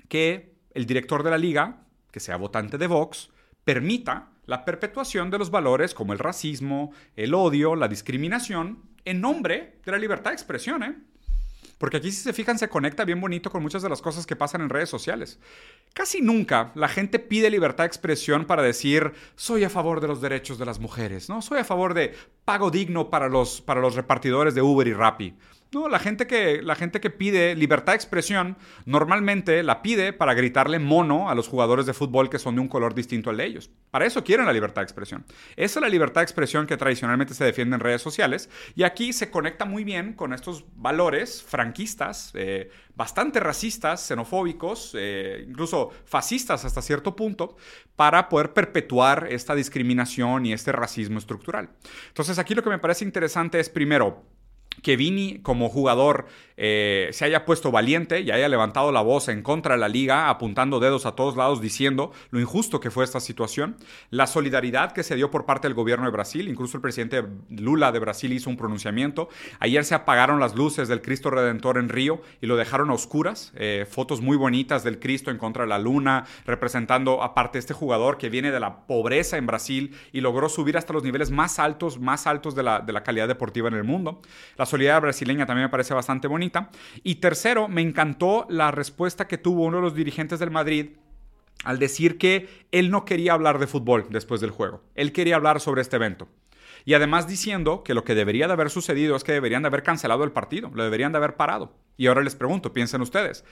que 0.09 0.55
el 0.75 0.87
director 0.87 1.23
de 1.23 1.31
la 1.31 1.39
liga, 1.39 1.85
que 2.11 2.19
sea 2.19 2.37
votante 2.37 2.79
de 2.79 2.89
Vox, 2.89 3.31
permita 3.65 4.31
la 4.51 4.65
perpetuación 4.65 5.31
de 5.31 5.39
los 5.39 5.53
valores 5.53 5.95
como 5.95 6.13
el 6.13 6.19
racismo, 6.19 6.93
el 7.15 7.35
odio, 7.35 7.77
la 7.77 7.87
discriminación 7.87 8.83
en 9.05 9.21
nombre 9.21 9.79
de 9.85 9.93
la 9.93 9.99
libertad 9.99 10.33
de 10.33 10.35
expresión, 10.35 10.83
¿eh? 10.83 10.97
Porque 11.79 11.99
aquí, 11.99 12.11
si 12.11 12.21
se 12.21 12.33
fijan, 12.33 12.59
se 12.59 12.69
conecta 12.69 13.05
bien 13.05 13.21
bonito 13.21 13.49
con 13.49 13.63
muchas 13.63 13.81
de 13.81 13.89
las 13.89 14.03
cosas 14.03 14.27
que 14.27 14.35
pasan 14.35 14.63
en 14.63 14.69
redes 14.69 14.91
sociales. 14.91 15.39
Casi 15.95 16.21
nunca 16.21 16.73
la 16.75 16.89
gente 16.89 17.21
pide 17.21 17.49
libertad 17.49 17.85
de 17.85 17.89
expresión 17.89 18.45
para 18.45 18.61
decir, 18.61 19.13
soy 19.37 19.63
a 19.63 19.71
favor 19.71 20.01
de 20.01 20.09
los 20.09 20.21
derechos 20.21 20.59
de 20.59 20.67
las 20.67 20.81
mujeres, 20.81 21.29
¿no? 21.29 21.43
Soy 21.43 21.61
a 21.61 21.65
favor 21.65 21.95
de 21.95 22.13
pago 22.45 22.73
digno 22.73 23.09
para 23.09 23.29
los, 23.29 23.61
para 23.61 23.81
los 23.81 23.95
repartidores 23.95 24.57
de 24.57 24.63
Uber 24.63 24.89
y 24.89 24.93
Rappi. 24.93 25.37
No, 25.73 25.89
la 25.89 26.01
gente, 26.01 26.27
que, 26.27 26.63
la 26.63 26.75
gente 26.75 27.01
que 27.01 27.11
pide 27.11 27.55
libertad 27.55 27.93
de 27.93 27.97
expresión 27.97 28.57
normalmente 28.87 29.63
la 29.63 29.83
pide 29.83 30.13
para 30.13 30.35
gritarle 30.35 30.81
mono 30.81 31.31
a 31.31 31.37
los 31.37 31.47
jugadores 31.47 31.87
de 31.87 31.95
fútbol 31.95 32.29
que 32.29 32.41
son 32.41 32.57
de 32.57 32.61
un 32.61 32.67
color 32.67 32.93
distinto 32.93 33.31
al 33.31 33.37
de 33.37 33.47
ellos. 33.47 33.71
Para 33.93 34.05
eso 34.05 34.25
quieren 34.25 34.47
la 34.47 34.53
libertad 34.53 34.83
de 34.83 34.87
expresión. 34.87 35.25
Esa 35.55 35.79
es 35.79 35.83
la 35.83 35.89
libertad 35.89 36.23
de 36.23 36.25
expresión 36.25 36.67
que 36.67 36.77
tradicionalmente 36.77 37.35
se 37.35 37.45
defiende 37.45 37.77
en 37.77 37.81
redes 37.81 38.03
sociales 38.03 38.51
y 38.75 38.83
aquí 38.83 39.13
se 39.13 39.31
conecta 39.31 39.65
muy 39.65 39.85
bien 39.85 40.15
con 40.15 40.33
estos 40.33 40.65
valores 40.75 41.41
franquistas, 41.41 42.33
eh, 42.35 42.71
bastante 42.97 43.39
racistas, 43.39 44.01
xenofóbicos, 44.01 44.97
eh, 44.99 45.45
incluso 45.49 45.91
fascistas 46.05 46.65
hasta 46.65 46.83
cierto 46.83 47.15
punto, 47.15 47.57
para 47.95 48.29
poder 48.29 48.53
perpetuar 48.53 49.29
esta 49.31 49.55
discriminación 49.55 50.47
y 50.47 50.53
este 50.53 50.73
racismo 50.73 51.19
estructural. 51.19 51.71
Entonces 52.09 52.41
aquí 52.41 52.57
lo 52.57 52.65
que 52.65 52.71
me 52.71 52.79
parece 52.81 53.05
interesante 53.05 53.61
es 53.61 53.71
primero, 53.71 54.25
que 54.83 54.97
Vini 54.97 55.41
como 55.41 55.69
jugador 55.69 56.27
eh, 56.63 57.09
se 57.13 57.25
haya 57.25 57.47
puesto 57.47 57.71
valiente 57.71 58.21
y 58.21 58.31
haya 58.31 58.47
levantado 58.49 58.93
la 58.93 59.01
voz 59.01 59.29
en 59.29 59.43
contra 59.43 59.77
de 59.77 59.81
la 59.81 59.89
liga, 59.89 60.29
apuntando 60.29 60.79
dedos 60.79 61.07
a 61.07 61.13
todos 61.13 61.35
lados 61.35 61.63
diciendo 61.63 62.13
lo 62.31 62.39
injusto 62.39 62.81
que 62.81 62.91
fue 62.91 63.05
esta 63.05 63.21
situación, 63.21 63.77
la 64.11 64.27
solidaridad 64.27 64.93
que 64.93 65.03
se 65.03 65.17
dio 65.17 65.31
por 65.31 65.47
parte 65.47 65.69
del 65.69 65.75
gobierno 65.75 66.05
de 66.05 66.13
Brasil, 66.13 66.49
incluso 66.49 66.77
el 66.77 66.83
presidente 66.83 67.25
Lula 67.49 67.93
de 67.93 67.99
Brasil 67.99 68.31
hizo 68.35 68.51
un 68.51 68.59
pronunciamiento, 68.59 69.31
ayer 69.59 69.87
se 69.87 69.95
apagaron 69.95 70.39
las 70.39 70.55
luces 70.55 70.89
del 70.89 71.01
Cristo 71.01 71.31
Redentor 71.31 71.79
en 71.79 71.89
Río 71.89 72.21
y 72.43 72.47
lo 72.47 72.57
dejaron 72.57 72.91
a 72.91 72.95
oscuras, 72.95 73.53
eh, 73.57 73.87
fotos 73.91 74.21
muy 74.21 74.37
bonitas 74.37 74.85
del 74.85 74.99
Cristo 74.99 75.31
en 75.31 75.39
contra 75.39 75.65
de 75.65 75.71
la 75.71 75.79
luna, 75.79 76.27
representando 76.45 77.23
aparte 77.23 77.59
este 77.59 77.73
jugador 77.73 78.19
que 78.19 78.29
viene 78.29 78.51
de 78.51 78.61
la 78.61 78.87
pobreza 78.87 79.39
en 79.39 79.47
Brasil 79.47 79.97
y 80.13 80.21
logró 80.21 80.51
subir 80.51 80.77
hasta 80.77 80.93
los 80.93 81.05
niveles 81.05 81.31
más 81.31 81.59
altos, 81.59 81.99
más 81.99 82.27
altos 82.27 82.55
de 82.55 82.63
la, 82.63 82.81
de 82.81 82.93
la 82.93 83.03
calidad 83.03 83.29
deportiva 83.29 83.69
en 83.69 83.75
el 83.75 83.85
mundo. 83.85 84.21
La 84.61 84.67
solidaridad 84.67 85.01
brasileña 85.01 85.47
también 85.47 85.65
me 85.65 85.71
parece 85.71 85.95
bastante 85.95 86.29
bonita. 86.29 86.69
Y 87.03 87.15
tercero, 87.15 87.67
me 87.67 87.81
encantó 87.81 88.45
la 88.51 88.71
respuesta 88.71 89.27
que 89.27 89.39
tuvo 89.39 89.65
uno 89.65 89.79
de 89.79 89.83
los 89.85 89.95
dirigentes 89.95 90.39
del 90.39 90.51
Madrid 90.51 90.99
al 91.65 91.79
decir 91.79 92.19
que 92.19 92.47
él 92.71 92.91
no 92.91 93.07
quería 93.07 93.33
hablar 93.33 93.59
de 93.59 93.67
fútbol 93.67 94.09
después 94.11 94.43
del 94.43 94.51
juego. 94.51 94.83
Él 94.95 95.15
quería 95.15 95.37
hablar 95.37 95.61
sobre 95.61 95.81
este 95.81 95.97
evento. 95.97 96.29
Y 96.85 96.93
además 96.93 97.27
diciendo 97.27 97.83
que 97.83 97.95
lo 97.95 98.05
que 98.05 98.15
debería 98.15 98.49
de 98.49 98.53
haber 98.53 98.69
sucedido 98.69 99.17
es 99.17 99.25
que 99.25 99.33
deberían 99.33 99.63
de 99.63 99.69
haber 99.69 99.83
cancelado 99.83 100.25
el 100.25 100.33
partido, 100.33 100.71
lo 100.75 100.85
deberían 100.85 101.13
de 101.13 101.17
haber 101.17 101.37
parado. 101.37 101.73
Y 101.97 102.09
ahora 102.09 102.21
les 102.21 102.37
pregunto, 102.37 102.75
piensen 102.75 103.01
ustedes, 103.01 103.47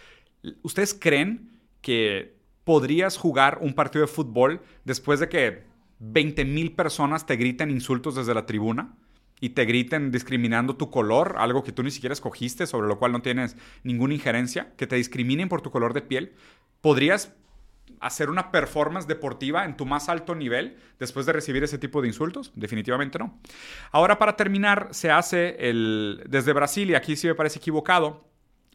¿ustedes 0.60 0.92
creen 0.92 1.58
que 1.80 2.36
podrías 2.64 3.16
jugar 3.16 3.60
un 3.62 3.72
partido 3.72 4.02
de 4.04 4.12
fútbol 4.12 4.60
después 4.84 5.20
de 5.20 5.30
que 5.30 5.64
20 6.00 6.44
mil 6.44 6.74
personas 6.74 7.24
te 7.24 7.36
griten 7.36 7.70
insultos 7.70 8.14
desde 8.14 8.34
la 8.34 8.44
tribuna? 8.44 8.94
Y 9.40 9.50
te 9.50 9.64
griten 9.64 10.10
discriminando 10.10 10.76
tu 10.76 10.90
color, 10.90 11.36
algo 11.38 11.62
que 11.62 11.72
tú 11.72 11.82
ni 11.82 11.90
siquiera 11.90 12.12
escogiste, 12.12 12.66
sobre 12.66 12.88
lo 12.88 12.98
cual 12.98 13.12
no 13.12 13.22
tienes 13.22 13.56
ninguna 13.82 14.14
injerencia, 14.14 14.72
que 14.76 14.86
te 14.86 14.96
discriminen 14.96 15.48
por 15.48 15.60
tu 15.60 15.70
color 15.70 15.94
de 15.94 16.02
piel, 16.02 16.34
¿podrías 16.80 17.34
hacer 18.00 18.30
una 18.30 18.50
performance 18.50 19.06
deportiva 19.06 19.64
en 19.64 19.76
tu 19.76 19.86
más 19.86 20.08
alto 20.08 20.34
nivel 20.34 20.76
después 20.98 21.26
de 21.26 21.32
recibir 21.32 21.62
ese 21.62 21.78
tipo 21.78 22.02
de 22.02 22.08
insultos? 22.08 22.52
Definitivamente 22.54 23.18
no. 23.18 23.38
Ahora 23.92 24.18
para 24.18 24.36
terminar, 24.36 24.88
se 24.90 25.10
hace 25.10 25.56
el, 25.68 26.24
desde 26.28 26.52
Brasil, 26.52 26.90
y 26.90 26.94
aquí 26.94 27.16
sí 27.16 27.26
me 27.26 27.34
parece 27.34 27.58
equivocado, 27.58 28.28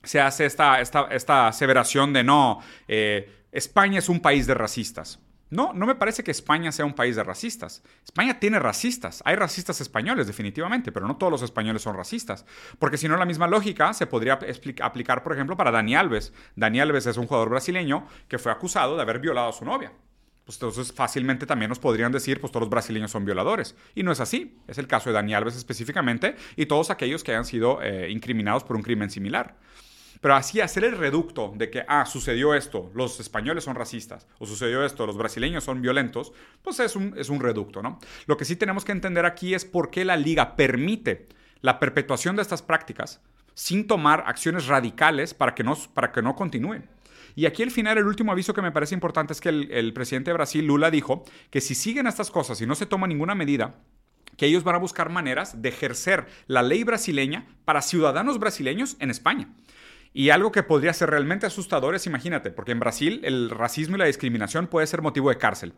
se 0.04 0.20
hace 0.20 0.46
esta, 0.46 0.82
esta, 0.82 1.04
esta 1.12 1.48
aseveración 1.48 2.14
de 2.14 2.24
no, 2.24 2.60
eh, 2.88 3.30
España 3.52 4.00
es 4.00 4.10
un 4.10 4.20
país 4.20 4.48
de 4.48 4.54
racistas. 4.54 5.20
No, 5.54 5.72
no 5.72 5.86
me 5.86 5.94
parece 5.94 6.24
que 6.24 6.32
España 6.32 6.72
sea 6.72 6.84
un 6.84 6.96
país 6.96 7.16
de 7.16 7.24
racistas. 7.24 7.84
España 8.04 8.40
tiene 8.40 8.58
racistas. 8.58 9.22
Hay 9.24 9.36
racistas 9.36 9.82
españoles, 9.82 10.26
definitivamente, 10.26 10.92
pero 10.92 11.08
no 11.08 11.18
todos 11.18 11.30
los 11.30 11.44
españoles 11.44 11.84
son 11.84 11.96
racistas. 11.96 12.44
Porque 12.80 12.98
si 12.98 13.08
no, 13.08 13.18
la 13.18 13.26
misma 13.26 13.46
lógica 13.46 13.94
se 13.94 14.08
podría 14.08 14.40
aplicar, 14.82 15.22
por 15.22 15.32
ejemplo, 15.32 15.56
para 15.56 15.70
Dani 15.70 15.96
Alves. 15.96 16.34
Dani 16.56 16.80
Alves 16.80 17.06
es 17.06 17.18
un 17.18 17.28
jugador 17.28 17.50
brasileño 17.50 18.08
que 18.28 18.40
fue 18.40 18.52
acusado 18.52 18.96
de 18.96 19.04
haber 19.04 19.20
violado 19.20 19.50
a 19.50 19.54
su 19.54 19.64
novia. 19.64 19.92
Pues 20.44 20.58
entonces 20.58 20.92
fácilmente 20.92 21.46
también 21.46 21.70
nos 21.70 21.78
podrían 21.78 22.12
decir, 22.12 22.42
pues 22.42 22.52
todos 22.52 22.64
los 22.64 22.72
brasileños 22.72 23.12
son 23.12 23.24
violadores. 23.24 23.76
Y 23.94 24.02
no 24.02 24.12
es 24.12 24.22
así. 24.22 24.58
Es 24.68 24.80
el 24.80 24.88
caso 24.88 25.12
de 25.12 25.14
Dani 25.14 25.36
Alves 25.36 25.56
específicamente 25.56 26.36
y 26.56 26.66
todos 26.66 26.90
aquellos 26.90 27.24
que 27.24 27.32
hayan 27.32 27.46
sido 27.46 27.80
eh, 27.84 28.10
incriminados 28.10 28.64
por 28.64 28.76
un 28.76 28.82
crimen 28.82 29.12
similar. 29.12 29.56
Pero 30.24 30.36
así 30.36 30.62
hacer 30.62 30.86
el 30.86 30.98
reducto 30.98 31.52
de 31.54 31.70
que, 31.70 31.84
ah, 31.86 32.06
sucedió 32.06 32.54
esto, 32.54 32.90
los 32.96 33.20
españoles 33.20 33.66
son 33.66 33.76
racistas, 33.76 34.26
o 34.40 34.46
sucedió 34.46 34.86
esto, 34.86 35.06
los 35.06 35.18
brasileños 35.18 35.66
son 35.66 35.82
violentos, 35.82 36.32
pues 36.62 36.80
es 36.80 36.96
un, 36.96 37.14
es 37.18 37.28
un 37.28 37.42
reducto, 37.42 37.82
¿no? 37.82 38.00
Lo 38.26 38.38
que 38.38 38.46
sí 38.46 38.56
tenemos 38.56 38.86
que 38.86 38.94
entender 38.94 39.26
aquí 39.26 39.54
es 39.54 39.66
por 39.66 39.92
qué 39.92 40.06
la 40.06 40.16
liga 40.16 40.56
permite 40.56 41.28
la 41.60 41.78
perpetuación 41.78 42.38
de 42.38 42.42
estas 42.42 42.62
prácticas 42.62 43.20
sin 43.54 43.86
tomar 43.86 44.24
acciones 44.26 44.68
radicales 44.68 45.34
para 45.34 45.56
que 45.56 45.66
no, 45.66 45.76
para 45.94 46.14
que 46.14 46.22
no 46.22 46.38
continúen. 46.38 46.88
Y 47.36 47.46
aquí 47.46 47.62
al 47.62 47.72
final 47.72 47.98
el 47.98 48.08
último 48.08 48.32
aviso 48.32 48.54
que 48.54 48.62
me 48.62 48.72
parece 48.72 48.96
importante 48.96 49.34
es 49.34 49.42
que 49.42 49.50
el, 49.50 49.74
el, 49.74 49.92
presidente 49.92 50.32
de 50.32 50.36
Brasil, 50.36 50.66
Lula, 50.66 50.90
dijo 50.90 51.26
que 51.50 51.60
si 51.60 51.76
siguen 51.76 52.08
estas 52.08 52.32
cosas 52.32 52.62
y 52.62 52.66
no 52.66 52.76
se 52.76 52.86
toma 52.86 53.08
ninguna 53.08 53.36
medida, 53.36 53.76
que 54.38 54.46
ellos 54.46 54.64
van 54.64 54.76
a 54.76 54.80
buscar 54.80 55.10
maneras 55.10 55.62
de 55.62 55.68
ejercer 55.68 56.28
la 56.48 56.64
ley 56.64 56.86
brasileña 56.86 57.46
para 57.66 57.82
ciudadanos 57.82 58.40
brasileños 58.40 58.96
en 59.02 59.12
España. 59.12 59.50
Y 60.14 60.30
algo 60.30 60.52
que 60.52 60.62
podría 60.62 60.94
ser 60.94 61.10
realmente 61.10 61.48
asustador 61.48 61.96
es, 61.96 62.06
imagínate, 62.06 62.52
porque 62.52 62.72
en 62.72 62.80
Brasil 62.80 63.22
el 63.24 63.50
racismo 63.50 63.96
y 63.96 64.00
la 64.00 64.06
discriminación 64.06 64.68
puede 64.68 64.86
ser 64.86 65.02
motivo 65.02 65.30
de 65.30 65.38
cárcel. 65.38 65.74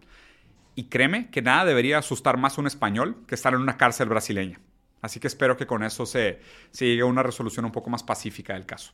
Y 0.75 0.85
créeme 0.85 1.29
que 1.31 1.41
nada 1.41 1.63
debería 1.63 1.97
asustar 1.97 2.37
más 2.37 2.57
a 2.57 2.61
un 2.61 2.67
español 2.67 3.15
que 3.27 3.35
estar 3.35 3.53
en 3.53 3.61
una 3.61 3.77
cárcel 3.77 4.09
brasileña. 4.09 4.59
Así 5.01 5.21
que 5.21 5.27
espero 5.27 5.55
que 5.55 5.65
con 5.65 5.83
eso 5.83 6.05
se, 6.05 6.39
llegue 6.77 7.01
a 7.01 7.05
una 7.05 7.23
resolución 7.23 7.63
un 7.63 7.71
poco 7.71 7.89
más 7.89 8.03
pacífica 8.03 8.53
del 8.53 8.65
caso. 8.65 8.91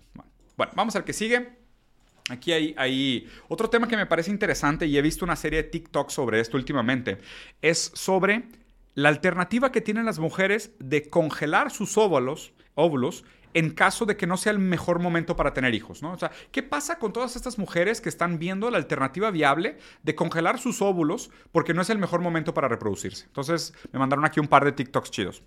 Bueno, 0.58 0.74
vamos 0.76 0.96
al 0.96 1.04
que 1.04 1.14
sigue. 1.14 1.58
Aquí 2.30 2.52
hay, 2.52 3.28
otro 3.48 3.70
tema 3.70 3.88
que 3.88 3.98
me 3.98 4.06
parece 4.06 4.30
interesante 4.30 4.86
y 4.86 4.98
he 4.98 5.02
visto 5.02 5.26
una 5.26 5.36
serie 5.36 5.64
de 5.64 5.70
TikTok 5.70 6.10
sobre 6.10 6.40
esto 6.40 6.56
últimamente. 6.56 7.18
Es 7.64 7.92
sobre 7.96 8.44
la 8.94 9.10
alternativa 9.10 9.72
que 9.72 9.82
tienen 9.82 10.06
las 10.06 10.20
mujeres 10.20 10.72
de 10.80 11.10
congelar 11.10 11.72
sus 11.72 11.98
óvulos 11.98 12.54
en 13.54 13.72
caso 13.72 14.06
de 14.06 14.18
que 14.18 14.28
no 14.28 14.38
sea 14.38 14.52
el 14.52 14.60
mejor 14.60 15.00
momento 15.00 15.36
para 15.36 15.54
tener 15.54 15.74
hijos, 15.74 16.02
¿no? 16.02 16.14
O 16.14 16.18
sea, 16.18 16.32
¿qué 16.52 16.64
pasa 16.64 17.00
con 17.00 17.14
todas 17.14 17.36
estas 17.36 17.58
mujeres 17.58 18.02
que 18.02 18.10
están 18.10 18.40
viendo 18.40 18.70
la 18.72 18.78
alternativa 18.78 19.32
viable 19.32 19.78
de 20.04 20.16
congelar 20.16 20.60
sus 20.60 20.82
óvulos 20.82 21.32
porque 21.52 21.74
no 21.74 21.82
es 21.82 21.90
el 21.90 21.98
mejor 21.98 22.22
momento 22.22 22.54
para 22.54 22.68
reproducirse? 22.68 23.26
Entonces, 23.26 23.74
me 23.92 24.00
mandaron 24.00 24.26
aquí 24.26 24.40
un 24.40 24.48
par 24.48 24.66
de 24.66 24.72
TikToks 24.72 25.12
chidos. 25.12 25.44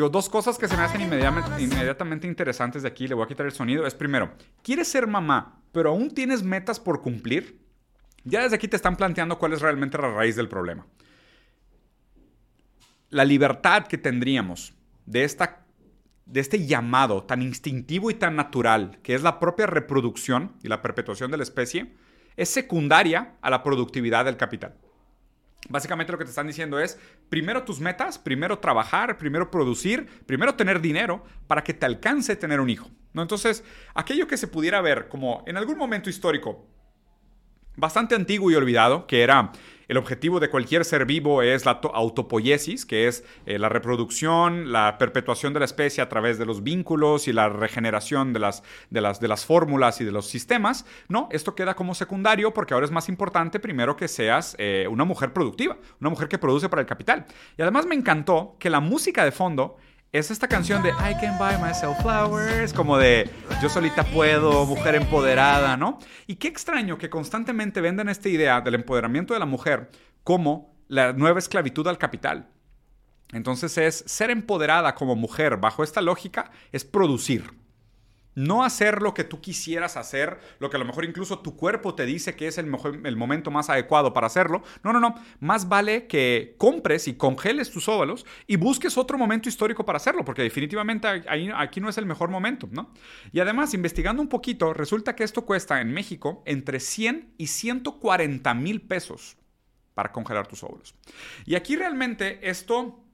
Digo, 0.00 0.08
dos 0.08 0.30
cosas 0.30 0.56
que 0.56 0.66
se 0.66 0.76
me 0.78 0.82
hacen 0.82 1.02
inmediatamente, 1.02 2.26
interesantes 2.26 2.82
de 2.82 2.88
aquí, 2.88 3.06
le 3.06 3.14
voy 3.14 3.24
a 3.24 3.28
quitar 3.28 3.44
el 3.44 3.52
sonido, 3.52 3.86
es 3.86 3.94
primero, 3.94 4.30
¿quieres 4.62 4.88
ser 4.88 5.06
mamá, 5.06 5.59
pero 5.72 5.90
aún 5.90 6.10
tienes 6.10 6.42
metas 6.42 6.80
por 6.80 7.02
cumplir? 7.02 7.60
Ya 8.24 8.42
desde 8.42 8.56
aquí 8.56 8.68
te 8.68 8.76
están 8.76 8.96
planteando 8.96 9.38
cuál 9.38 9.52
es 9.52 9.60
realmente 9.60 9.98
la 9.98 10.12
raíz 10.12 10.36
del 10.36 10.48
problema. 10.48 10.86
La 13.08 13.24
libertad 13.24 13.86
que 13.86 13.98
tendríamos 13.98 14.74
de, 15.06 15.24
esta, 15.24 15.64
de 16.26 16.40
este 16.40 16.66
llamado 16.66 17.24
tan 17.24 17.42
instintivo 17.42 18.10
y 18.10 18.14
tan 18.14 18.36
natural, 18.36 18.98
que 19.02 19.14
es 19.14 19.22
la 19.22 19.40
propia 19.40 19.66
reproducción 19.66 20.56
y 20.62 20.68
la 20.68 20.82
perpetuación 20.82 21.30
de 21.30 21.38
la 21.38 21.42
especie, 21.42 21.94
es 22.36 22.48
secundaria 22.48 23.36
a 23.40 23.50
la 23.50 23.62
productividad 23.62 24.24
del 24.24 24.36
capital. 24.36 24.76
Básicamente 25.68 26.10
lo 26.10 26.18
que 26.18 26.24
te 26.24 26.30
están 26.30 26.46
diciendo 26.46 26.80
es, 26.80 26.98
primero 27.28 27.64
tus 27.64 27.80
metas, 27.80 28.18
primero 28.18 28.58
trabajar, 28.58 29.18
primero 29.18 29.50
producir, 29.50 30.06
primero 30.26 30.54
tener 30.54 30.80
dinero 30.80 31.22
para 31.46 31.62
que 31.62 31.74
te 31.74 31.86
alcance 31.86 32.34
tener 32.34 32.60
un 32.60 32.70
hijo. 32.70 32.90
¿no? 33.12 33.22
Entonces, 33.22 33.62
aquello 33.94 34.26
que 34.26 34.36
se 34.36 34.48
pudiera 34.48 34.80
ver 34.80 35.08
como 35.08 35.44
en 35.46 35.56
algún 35.56 35.76
momento 35.76 36.08
histórico 36.08 36.66
bastante 37.76 38.14
antiguo 38.14 38.50
y 38.50 38.54
olvidado, 38.54 39.06
que 39.06 39.22
era 39.22 39.52
el 39.90 39.96
objetivo 39.96 40.38
de 40.38 40.50
cualquier 40.50 40.84
ser 40.84 41.04
vivo 41.04 41.42
es 41.42 41.66
la 41.66 41.80
autopoiesis, 41.92 42.86
que 42.86 43.08
es 43.08 43.24
eh, 43.44 43.58
la 43.58 43.68
reproducción, 43.68 44.70
la 44.70 44.98
perpetuación 44.98 45.52
de 45.52 45.58
la 45.58 45.64
especie 45.64 46.00
a 46.00 46.08
través 46.08 46.38
de 46.38 46.46
los 46.46 46.62
vínculos 46.62 47.26
y 47.26 47.32
la 47.32 47.48
regeneración 47.48 48.32
de 48.32 48.38
las, 48.38 48.62
fórmulas 49.44 50.00
y 50.00 50.04
de 50.04 50.12
los 50.12 50.28
sistemas. 50.28 50.86
No, 51.08 51.28
esto 51.32 51.56
queda 51.56 51.74
como 51.74 51.96
secundario 51.96 52.54
porque 52.54 52.72
ahora 52.72 52.86
es 52.86 52.92
más 52.92 53.08
importante 53.08 53.58
primero 53.58 53.96
que 53.96 54.06
seas 54.06 54.54
eh, 54.60 54.86
una 54.88 55.04
mujer 55.04 55.32
productiva, 55.32 55.76
una 56.00 56.10
mujer 56.10 56.28
que 56.28 56.38
produce 56.38 56.68
para 56.68 56.82
el 56.82 56.86
capital. 56.86 57.26
Y 57.58 57.62
además 57.62 57.84
me 57.84 57.96
encantó 57.96 58.54
que 58.60 58.70
la 58.70 58.78
música 58.78 59.24
de 59.24 59.32
fondo 59.32 59.76
es 60.12 60.30
esta 60.30 60.48
canción 60.48 60.82
de 60.82 60.90
I 60.90 61.14
can 61.20 61.38
buy 61.38 61.56
myself 61.62 62.00
flowers, 62.00 62.72
como 62.72 62.98
de 62.98 63.30
yo 63.62 63.68
solita 63.68 64.02
puedo, 64.02 64.66
mujer 64.66 64.96
empoderada, 64.96 65.76
¿no? 65.76 65.98
Y 66.26 66.36
qué 66.36 66.48
extraño 66.48 66.98
que 66.98 67.08
constantemente 67.08 67.80
vendan 67.80 68.08
esta 68.08 68.28
idea 68.28 68.60
del 68.60 68.74
empoderamiento 68.74 69.34
de 69.34 69.40
la 69.40 69.46
mujer 69.46 69.90
como 70.24 70.74
la 70.88 71.12
nueva 71.12 71.38
esclavitud 71.38 71.86
al 71.86 71.98
capital. 71.98 72.48
Entonces 73.32 73.78
es 73.78 74.02
ser 74.06 74.30
empoderada 74.30 74.96
como 74.96 75.14
mujer 75.14 75.58
bajo 75.58 75.84
esta 75.84 76.00
lógica 76.00 76.50
es 76.72 76.84
producir. 76.84 77.59
No 78.40 78.64
hacer 78.64 79.02
lo 79.02 79.12
que 79.12 79.24
tú 79.24 79.42
quisieras 79.42 79.98
hacer, 79.98 80.40
lo 80.60 80.70
que 80.70 80.76
a 80.76 80.80
lo 80.80 80.86
mejor 80.86 81.04
incluso 81.04 81.40
tu 81.40 81.56
cuerpo 81.56 81.94
te 81.94 82.06
dice 82.06 82.36
que 82.36 82.46
es 82.46 82.56
el, 82.56 82.72
el 83.04 83.16
momento 83.16 83.50
más 83.50 83.68
adecuado 83.68 84.14
para 84.14 84.28
hacerlo. 84.28 84.62
No, 84.82 84.94
no, 84.94 85.00
no. 85.00 85.14
Más 85.40 85.68
vale 85.68 86.06
que 86.06 86.54
compres 86.56 87.06
y 87.06 87.14
congeles 87.14 87.70
tus 87.70 87.86
óvalos 87.86 88.24
y 88.46 88.56
busques 88.56 88.96
otro 88.96 89.18
momento 89.18 89.50
histórico 89.50 89.84
para 89.84 89.98
hacerlo, 89.98 90.24
porque 90.24 90.42
definitivamente 90.42 91.06
aquí 91.54 91.80
no 91.82 91.90
es 91.90 91.98
el 91.98 92.06
mejor 92.06 92.30
momento, 92.30 92.66
¿no? 92.72 92.94
Y 93.30 93.40
además, 93.40 93.74
investigando 93.74 94.22
un 94.22 94.28
poquito, 94.28 94.72
resulta 94.72 95.14
que 95.14 95.24
esto 95.24 95.44
cuesta 95.44 95.82
en 95.82 95.92
México 95.92 96.42
entre 96.46 96.80
100 96.80 97.34
y 97.36 97.48
140 97.48 98.54
mil 98.54 98.80
pesos 98.80 99.36
para 99.92 100.12
congelar 100.12 100.46
tus 100.46 100.64
óvulos. 100.64 100.94
Y 101.44 101.56
aquí 101.56 101.76
realmente 101.76 102.38
esto 102.48 103.04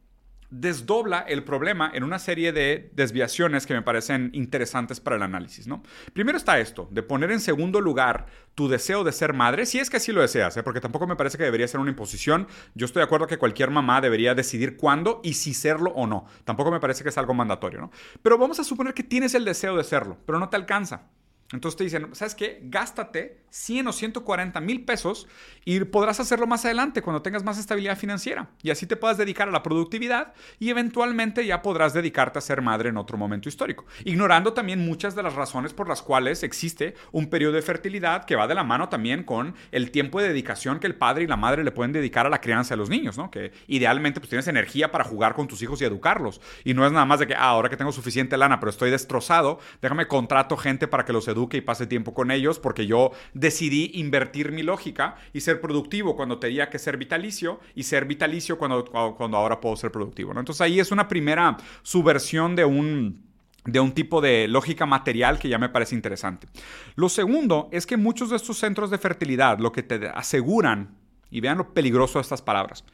desdobla 0.50 1.20
el 1.20 1.44
problema 1.44 1.90
en 1.92 2.04
una 2.04 2.18
serie 2.18 2.52
de 2.52 2.90
desviaciones 2.94 3.66
que 3.66 3.74
me 3.74 3.82
parecen 3.82 4.30
interesantes 4.32 5.00
para 5.00 5.16
el 5.16 5.22
análisis. 5.22 5.66
¿no? 5.66 5.82
Primero 6.12 6.38
está 6.38 6.58
esto, 6.58 6.88
de 6.90 7.02
poner 7.02 7.30
en 7.30 7.40
segundo 7.40 7.80
lugar 7.80 8.26
tu 8.54 8.68
deseo 8.68 9.04
de 9.04 9.12
ser 9.12 9.32
madre, 9.32 9.66
si 9.66 9.78
es 9.78 9.90
que 9.90 9.98
así 9.98 10.12
lo 10.12 10.20
deseas, 10.20 10.56
¿eh? 10.56 10.62
porque 10.62 10.80
tampoco 10.80 11.06
me 11.06 11.16
parece 11.16 11.36
que 11.36 11.44
debería 11.44 11.68
ser 11.68 11.80
una 11.80 11.90
imposición. 11.90 12.46
Yo 12.74 12.86
estoy 12.86 13.00
de 13.00 13.04
acuerdo 13.04 13.26
que 13.26 13.38
cualquier 13.38 13.70
mamá 13.70 14.00
debería 14.00 14.34
decidir 14.34 14.76
cuándo 14.76 15.20
y 15.22 15.34
si 15.34 15.54
serlo 15.54 15.90
o 15.90 16.06
no. 16.06 16.26
Tampoco 16.44 16.70
me 16.70 16.80
parece 16.80 17.02
que 17.02 17.10
es 17.10 17.18
algo 17.18 17.34
mandatorio. 17.34 17.90
Pero 18.22 18.38
vamos 18.38 18.58
a 18.60 18.64
suponer 18.64 18.94
que 18.94 19.02
tienes 19.02 19.34
el 19.34 19.44
deseo 19.44 19.76
de 19.76 19.84
serlo, 19.84 20.16
pero 20.26 20.38
no 20.38 20.48
te 20.48 20.56
alcanza. 20.56 21.08
Entonces 21.52 21.76
te 21.76 21.84
dicen, 21.84 22.08
¿sabes 22.12 22.34
qué? 22.34 22.60
Gástate 22.64 23.44
100 23.50 23.86
o 23.88 23.92
140 23.92 24.60
mil 24.60 24.84
pesos 24.84 25.28
y 25.64 25.80
podrás 25.80 26.20
hacerlo 26.20 26.46
más 26.46 26.64
adelante 26.64 27.02
cuando 27.02 27.22
tengas 27.22 27.44
más 27.44 27.58
estabilidad 27.58 27.96
financiera. 27.96 28.50
Y 28.62 28.70
así 28.70 28.86
te 28.86 28.96
puedas 28.96 29.16
dedicar 29.16 29.48
a 29.48 29.52
la 29.52 29.62
productividad 29.62 30.34
y 30.58 30.70
eventualmente 30.70 31.46
ya 31.46 31.62
podrás 31.62 31.94
dedicarte 31.94 32.38
a 32.38 32.42
ser 32.42 32.62
madre 32.62 32.88
en 32.88 32.96
otro 32.96 33.16
momento 33.16 33.48
histórico. 33.48 33.86
Ignorando 34.04 34.52
también 34.52 34.84
muchas 34.84 35.14
de 35.14 35.22
las 35.22 35.34
razones 35.34 35.72
por 35.72 35.88
las 35.88 36.02
cuales 36.02 36.42
existe 36.42 36.94
un 37.12 37.30
periodo 37.30 37.52
de 37.52 37.62
fertilidad 37.62 38.24
que 38.24 38.36
va 38.36 38.48
de 38.48 38.54
la 38.54 38.64
mano 38.64 38.88
también 38.88 39.22
con 39.22 39.54
el 39.70 39.90
tiempo 39.90 40.20
de 40.20 40.28
dedicación 40.28 40.80
que 40.80 40.88
el 40.88 40.96
padre 40.96 41.24
y 41.24 41.26
la 41.28 41.36
madre 41.36 41.62
le 41.62 41.70
pueden 41.70 41.92
dedicar 41.92 42.26
a 42.26 42.30
la 42.30 42.40
crianza 42.40 42.74
de 42.74 42.78
los 42.78 42.90
niños, 42.90 43.16
¿no? 43.16 43.30
Que 43.30 43.52
idealmente 43.68 44.20
pues 44.20 44.28
tienes 44.28 44.48
energía 44.48 44.90
para 44.90 45.04
jugar 45.04 45.34
con 45.34 45.46
tus 45.46 45.62
hijos 45.62 45.80
y 45.80 45.84
educarlos. 45.84 46.40
Y 46.64 46.74
no 46.74 46.84
es 46.84 46.92
nada 46.92 47.06
más 47.06 47.20
de 47.20 47.28
que, 47.28 47.34
ah, 47.34 47.50
ahora 47.50 47.68
que 47.68 47.76
tengo 47.76 47.92
suficiente 47.92 48.36
lana 48.36 48.58
pero 48.58 48.70
estoy 48.70 48.90
destrozado, 48.90 49.60
déjame 49.80 50.08
contrato 50.08 50.56
gente 50.56 50.88
para 50.88 51.04
que 51.04 51.12
los 51.12 51.28
eduque 51.28 51.35
y 51.52 51.60
pase 51.60 51.86
tiempo 51.86 52.14
con 52.14 52.30
ellos 52.30 52.58
porque 52.58 52.86
yo 52.86 53.12
decidí 53.34 53.90
invertir 53.94 54.52
mi 54.52 54.62
lógica 54.62 55.16
y 55.32 55.40
ser 55.40 55.60
productivo 55.60 56.16
cuando 56.16 56.38
tenía 56.38 56.70
que 56.70 56.78
ser 56.78 56.96
vitalicio 56.96 57.60
y 57.74 57.82
ser 57.82 58.06
vitalicio 58.06 58.58
cuando, 58.58 58.84
cuando 58.84 59.36
ahora 59.36 59.60
puedo 59.60 59.76
ser 59.76 59.92
productivo. 59.92 60.30
Entonces 60.30 60.60
ahí 60.62 60.80
es 60.80 60.90
una 60.90 61.08
primera 61.08 61.56
subversión 61.82 62.56
de 62.56 62.64
un 62.64 63.26
de 63.64 63.80
un 63.80 63.90
tipo 63.90 64.20
de 64.20 64.46
lógica 64.46 64.86
material 64.86 65.40
que 65.40 65.48
ya 65.48 65.58
me 65.58 65.68
parece 65.68 65.96
interesante. 65.96 66.46
Lo 66.94 67.08
segundo 67.08 67.68
es 67.72 67.84
que 67.84 67.96
muchos 67.96 68.30
de 68.30 68.36
estos 68.36 68.58
centros 68.58 68.90
de 68.90 68.98
fertilidad 68.98 69.58
lo 69.58 69.72
que 69.72 69.82
te 69.82 70.06
aseguran, 70.06 70.96
y 71.32 71.40
vean 71.40 71.58
lo 71.58 71.74
peligroso 71.74 72.20
de 72.20 72.22
estas 72.22 72.42
palabras, 72.42 72.84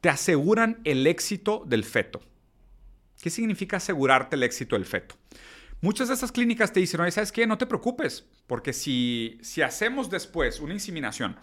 te 0.00 0.08
aseguran 0.08 0.78
el 0.84 1.08
éxito 1.08 1.64
del 1.66 1.82
feto. 1.82 2.20
¿Qué 3.20 3.30
significa 3.30 3.78
asegurarte 3.78 4.36
el 4.36 4.44
éxito 4.44 4.76
del 4.76 4.86
feto? 4.86 5.16
Muchas 5.82 6.06
de 6.06 6.14
estas 6.14 6.30
clínicas 6.30 6.72
te 6.72 6.78
dicen, 6.78 7.00
oye, 7.00 7.10
¿sabes 7.10 7.32
qué? 7.32 7.44
No 7.44 7.58
te 7.58 7.66
preocupes, 7.66 8.24
porque 8.46 8.72
si, 8.72 9.36
si 9.42 9.62
hacemos 9.62 10.08
después 10.10 10.60
una 10.60 10.74
inseminación 10.74 11.36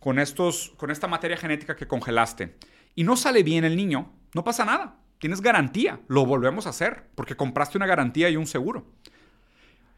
con, 0.00 0.18
estos, 0.18 0.72
con 0.78 0.90
esta 0.90 1.08
materia 1.08 1.36
genética 1.36 1.76
que 1.76 1.86
congelaste 1.86 2.56
y 2.94 3.04
no 3.04 3.16
sale 3.18 3.42
bien 3.42 3.64
el 3.64 3.76
niño, 3.76 4.10
no 4.34 4.44
pasa 4.44 4.64
nada. 4.64 4.96
Tienes 5.18 5.42
garantía, 5.42 6.00
lo 6.08 6.24
volvemos 6.24 6.66
a 6.66 6.70
hacer, 6.70 7.10
porque 7.14 7.36
compraste 7.36 7.76
una 7.76 7.86
garantía 7.86 8.30
y 8.30 8.36
un 8.36 8.46
seguro. 8.46 8.86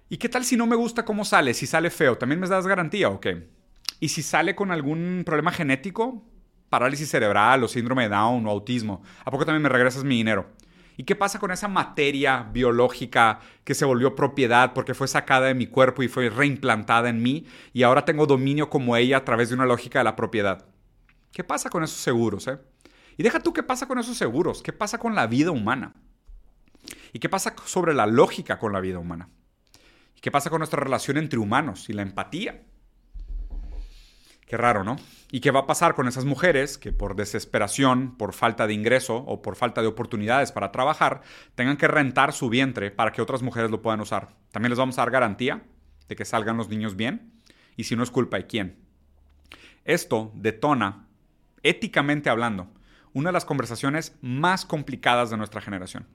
¿Y 0.09 0.16
qué 0.16 0.28
tal 0.28 0.44
si 0.44 0.57
no 0.57 0.66
me 0.66 0.74
gusta 0.74 1.04
cómo 1.04 1.24
sale? 1.24 1.54
Si 1.54 1.64
sale 1.64 1.88
feo, 1.88 2.18
¿también 2.18 2.40
me 2.40 2.48
das 2.48 2.66
garantía 2.66 3.09
o 3.11 3.20
qué? 3.20 3.48
¿Y 4.00 4.09
si 4.09 4.22
sale 4.24 4.57
con 4.57 4.72
algún 4.72 5.22
problema 5.24 5.52
genético? 5.52 6.24
Parálisis 6.68 7.09
cerebral 7.09 7.62
o 7.62 7.68
síndrome 7.68 8.02
de 8.02 8.09
Down 8.09 8.44
o 8.44 8.50
autismo. 8.50 9.04
¿A 9.24 9.30
poco 9.30 9.46
también 9.46 9.62
me 9.62 9.68
regresas 9.68 10.02
mi 10.02 10.16
dinero? 10.16 10.50
¿Y 10.96 11.04
qué 11.04 11.16
pasa 11.16 11.38
con 11.38 11.50
esa 11.50 11.68
materia 11.68 12.48
biológica 12.52 13.40
que 13.64 13.74
se 13.74 13.85
volvió 13.85 14.14
propiedad 14.14 14.72
porque 14.72 14.94
fue 14.94 15.09
sacada 15.09 15.46
de 15.46 15.54
mi 15.54 15.66
cuerpo 15.66 16.02
y 16.02 16.09
fue 16.09 16.30
reimplantada 16.30 17.09
en 17.09 17.22
mí 17.22 17.46
y 17.72 17.83
ahora 17.83 18.04
tengo 18.04 18.26
dominio 18.26 18.70
como 18.70 18.96
ella 18.96 19.18
a 19.18 19.24
través 19.24 19.48
de 19.48 19.57
una 19.57 19.66
lógica 19.66 19.98
de 19.98 20.04
la 20.04 20.16
propiedad? 20.16 20.66
¿Qué 21.33 21.42
pasa 21.42 21.68
con 21.68 21.83
esos 21.83 21.98
seguros? 21.98 22.46
Eh? 22.46 22.59
Y 23.16 23.22
deja 23.22 23.40
tú 23.40 23.52
qué 23.52 23.62
pasa 23.62 23.88
con 23.88 23.98
esos 23.98 24.16
seguros, 24.16 24.62
qué 24.62 24.72
pasa 24.72 24.98
con 24.98 25.14
la 25.14 25.26
vida 25.26 25.50
humana. 25.50 25.94
¿Y 27.12 27.18
qué 27.18 27.28
pasa 27.28 27.54
sobre 27.64 27.94
la 27.94 28.07
lógica 28.07 28.59
con 28.59 28.72
la 28.72 28.80
vida 28.80 28.98
humana? 28.98 29.28
¿Y 30.16 30.20
qué 30.20 30.30
pasa 30.30 30.50
con 30.50 30.59
nuestra 30.59 30.80
relación 30.80 31.16
entre 31.16 31.38
humanos 31.38 31.88
y 31.88 31.92
la 31.92 32.02
empatía? 32.02 32.62
Qué 34.46 34.57
raro, 34.57 34.85
¿no? 34.85 34.96
¿Y 35.30 35.40
qué 35.40 35.50
va 35.50 35.61
a 35.61 35.66
pasar 35.66 35.94
con 35.94 36.07
esas 36.07 36.24
mujeres 36.24 36.76
que 36.76 36.92
por 36.92 37.16
desesperación, 37.16 38.16
por 38.16 38.35
falta 38.35 38.66
de 38.66 38.74
ingreso 38.74 39.16
o 39.16 39.40
por 39.40 39.57
falta 39.57 39.80
de 39.80 39.88
oportunidades 39.88 40.52
para 40.52 40.70
trabajar, 40.70 41.22
tengan 41.54 41.76
que 41.76 41.88
rentar 41.88 42.33
su 42.33 42.50
vientre 42.50 42.90
para 42.90 43.12
que 43.12 43.22
otras 43.22 43.42
mujeres 43.42 43.70
lo 43.70 43.80
puedan 43.80 44.00
usar? 44.00 44.28
¿También 44.52 44.70
les 44.70 44.78
vamos 44.78 44.98
a 44.98 45.02
dar 45.02 45.11
garantía 45.11 45.62
de 46.09 46.16
que 46.16 46.24
salgan 46.24 46.57
los 46.57 46.68
niños 46.68 46.94
bien? 46.96 47.33
Y 47.76 47.85
si 47.85 47.96
no 47.96 48.02
es 48.02 48.11
culpa 48.11 48.37
de 48.37 48.46
quién. 48.46 48.78
Esto 49.85 50.30
detona, 50.35 51.09
éticamente 51.62 52.30
hablando, 52.30 52.68
una 53.12 53.30
de 53.30 53.35
las 53.35 53.44
conversaciones 53.44 54.16
más 54.20 54.64
complicadas 54.64 55.30
de 55.30 55.37
nuestra 55.37 55.61
generación. 55.61 56.07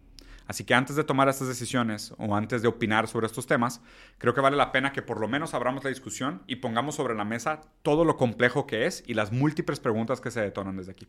Así 0.50 0.64
que 0.64 0.74
antes 0.74 0.96
de 0.96 1.04
tomar 1.04 1.30
estas 1.30 1.48
decisiones 1.48 2.12
o 2.18 2.36
antes 2.36 2.64
de 2.64 2.68
opinar 2.68 3.08
sobre 3.08 3.28
estos 3.28 3.46
temas, 3.46 3.82
creo 4.18 4.34
que 4.34 4.42
vale 4.42 4.58
la 4.58 4.72
pena 4.72 4.92
que 4.92 5.04
por 5.04 5.20
lo 5.20 5.28
menos 5.28 5.54
abramos 5.54 5.84
la 5.84 5.92
discusión 5.92 6.42
y 6.48 6.56
pongamos 6.56 6.96
sobre 6.96 7.14
la 7.14 7.24
mesa 7.24 7.62
todo 7.84 8.04
lo 8.04 8.18
complejo 8.18 8.66
que 8.66 8.88
es 8.88 9.04
y 9.06 9.14
las 9.14 9.32
múltiples 9.32 9.80
preguntas 9.80 10.22
que 10.22 10.32
se 10.32 10.42
detonan 10.42 10.76
desde 10.76 10.94
aquí. 10.94 11.08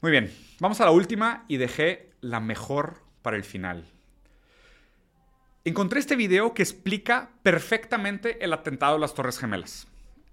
Muy 0.00 0.10
bien, 0.10 0.34
vamos 0.58 0.80
a 0.80 0.84
la 0.84 0.90
última 0.90 1.44
y 1.46 1.58
dejé 1.58 2.10
la 2.20 2.40
mejor 2.40 3.02
para 3.22 3.36
el 3.36 3.44
final. 3.44 3.84
Encontré 5.64 6.00
este 6.00 6.16
video 6.16 6.54
que 6.54 6.64
explica 6.64 7.30
perfectamente 7.44 8.44
el 8.44 8.52
atentado 8.52 8.96
a 8.96 8.98
las 8.98 9.14
Torres 9.14 9.38
Gemelas. 9.38 9.86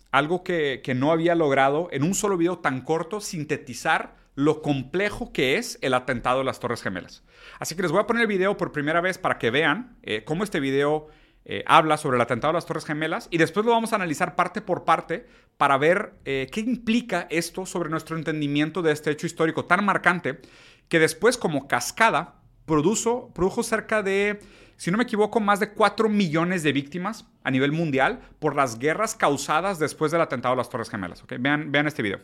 Algo 0.10 0.44
que, 0.44 0.82
que 0.84 0.96
no 0.96 1.12
había 1.12 1.36
logrado 1.36 1.88
en 1.92 2.02
un 2.02 2.16
solo 2.16 2.36
video 2.36 2.58
tan 2.58 2.82
corto 2.82 3.22
sintetizar 3.22 4.16
lo 4.38 4.62
complejo 4.62 5.34
que 5.34 5.58
es 5.58 5.80
el 5.82 5.96
atentado 5.96 6.38
de 6.38 6.46
las 6.46 6.60
Torres 6.60 6.84
Gemelas. 6.84 7.24
Así 7.60 7.76
que 7.76 7.82
les 7.82 7.92
voy 7.92 8.02
a 8.02 8.06
poner 8.06 8.22
el 8.22 8.28
video 8.28 8.56
por 8.56 8.72
primera 8.72 9.02
vez 9.02 9.18
para 9.18 9.40
que 9.40 9.50
vean 9.50 9.98
eh, 10.04 10.24
cómo 10.26 10.44
este 10.44 10.60
video 10.60 11.08
eh, 11.44 11.64
habla 11.66 11.98
sobre 11.98 12.18
el 12.18 12.22
atentado 12.22 12.54
de 12.54 12.58
las 12.58 12.68
Torres 12.68 12.86
Gemelas 12.86 13.30
y 13.32 13.40
después 13.40 13.66
lo 13.66 13.72
vamos 13.72 13.94
a 13.94 13.96
analizar 13.96 14.36
parte 14.36 14.62
por 14.62 14.86
parte 14.86 15.26
para 15.58 15.80
ver 15.80 16.14
eh, 16.24 16.48
qué 16.52 16.60
implica 16.60 17.26
esto 17.32 17.66
sobre 17.66 17.90
nuestro 17.90 18.16
entendimiento 18.16 18.84
de 18.84 18.92
este 18.92 19.10
hecho 19.10 19.26
histórico 19.26 19.66
tan 19.66 19.84
marcante 19.84 20.40
que 20.88 21.00
después 21.00 21.36
como 21.40 21.68
cascada 21.68 22.36
produjo, 22.68 23.64
cerca 23.64 24.04
de, 24.04 24.40
si 24.76 24.92
no 24.92 24.98
me 24.98 25.06
equivoco, 25.06 25.40
más 25.40 25.60
de 25.60 25.74
4 25.74 26.10
millones 26.10 26.62
de 26.62 26.74
víctimas 26.74 27.26
a 27.44 27.50
nivel 27.50 27.72
mundial 27.72 28.20
por 28.38 28.56
las 28.56 28.78
guerras 28.78 29.16
causadas 29.16 29.80
después 29.80 30.12
del 30.12 30.22
atentado 30.22 30.54
de 30.54 30.58
las 30.58 30.70
Torres 30.70 30.92
Gemelas. 30.92 31.24
Vean, 31.40 31.72
vean 31.72 31.88
este 31.88 32.04
video. 32.04 32.20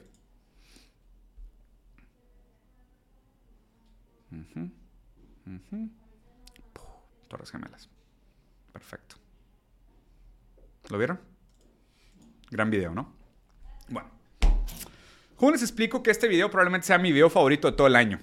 Torres 7.28 7.52
gemelas. 7.52 7.90
Perfecto. 8.72 9.16
¿Lo 10.90 10.98
vieron? 10.98 11.20
Gran 12.52 12.70
video, 12.70 12.94
¿no? 12.94 13.14
Bueno. 13.90 14.10
¿Cómo 15.36 15.52
les 15.52 15.62
explico 15.62 16.04
que 16.04 16.12
este 16.12 16.28
video 16.28 16.50
probablemente 16.50 16.88
sea 16.88 16.98
mi 16.98 17.12
video 17.12 17.30
favorito 17.30 17.70
de 17.70 17.78
todo 17.78 17.88
el 17.88 17.96
año? 17.96 18.20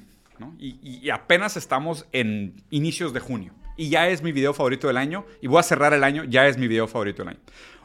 Y, 0.59 1.11
apenas 1.11 1.57
estamos 1.57 2.07
en 2.13 2.63
inicios 2.71 3.13
de 3.13 3.21
junio. 3.21 3.53
Y 3.77 3.91
ya 3.91 4.09
es 4.09 4.23
mi 4.23 4.33
video 4.33 4.55
favorito 4.55 4.87
del 4.87 4.97
año. 4.97 5.27
Y 5.41 5.47
voy 5.47 5.61
a 5.61 5.63
cerrar 5.63 5.93
el 5.93 6.05
año, 6.05 6.25
ya 6.25 6.47
es 6.47 6.57
mi 6.57 6.69
video 6.69 6.87
favorito 6.87 7.23
del 7.23 7.31
año. 7.31 7.41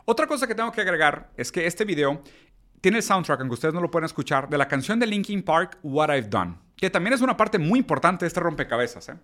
Otra 0.05 0.27
cosa 0.27 0.47
que 0.47 0.55
tengo 0.55 0.71
que 0.71 0.81
agregar 0.81 1.31
es 1.35 1.51
que 1.51 1.65
este 1.65 1.83
video 1.83 2.21
tiene 2.85 2.99
el 2.99 3.03
soundtrack, 3.03 3.39
aunque 3.39 3.55
ustedes 3.55 3.73
no 3.73 3.81
lo 3.81 3.89
pueden 3.89 4.05
escuchar, 4.05 4.47
de 4.47 4.59
la 4.59 4.67
canción 4.67 4.99
de 4.99 5.07
Linkin 5.07 5.41
Park, 5.41 5.79
What 5.81 6.15
I've 6.15 6.29
Done 6.29 6.65
que 6.77 6.89
también 6.89 7.13
es 7.13 7.21
una 7.21 7.37
parte 7.37 7.57
muy 7.57 7.79
importante 7.79 8.25
de 8.25 8.27
este 8.27 8.39
rompecabezas. 8.39 9.09
¿eh? 9.09 9.15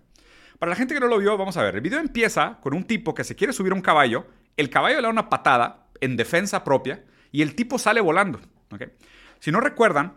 Para 0.58 0.70
la 0.70 0.76
gente 0.76 0.94
que 0.94 1.00
no 1.00 1.06
lo 1.06 1.18
vio, 1.18 1.36
vamos 1.36 1.56
a 1.56 1.62
ver. 1.62 1.76
El 1.76 1.80
video 1.80 2.00
empieza 2.00 2.58
con 2.60 2.74
un 2.74 2.84
tipo 2.84 3.14
que 3.14 3.24
se 3.24 3.36
quiere 3.36 3.52
subir 3.52 3.72
a 3.72 3.74
un 3.74 3.82
caballo, 3.82 4.26
el 4.56 4.70
caballo 4.70 4.96
le 4.96 5.02
da 5.02 5.08
una 5.10 5.28
patada 5.28 5.86
en 6.00 6.16
defensa 6.16 6.64
propia 6.64 7.04
y 7.30 7.42
el 7.42 7.54
tipo 7.54 7.78
sale 7.78 8.00
volando. 8.00 8.40
Si 9.38 9.52
no 9.52 9.60
recuerdan, 9.60 10.14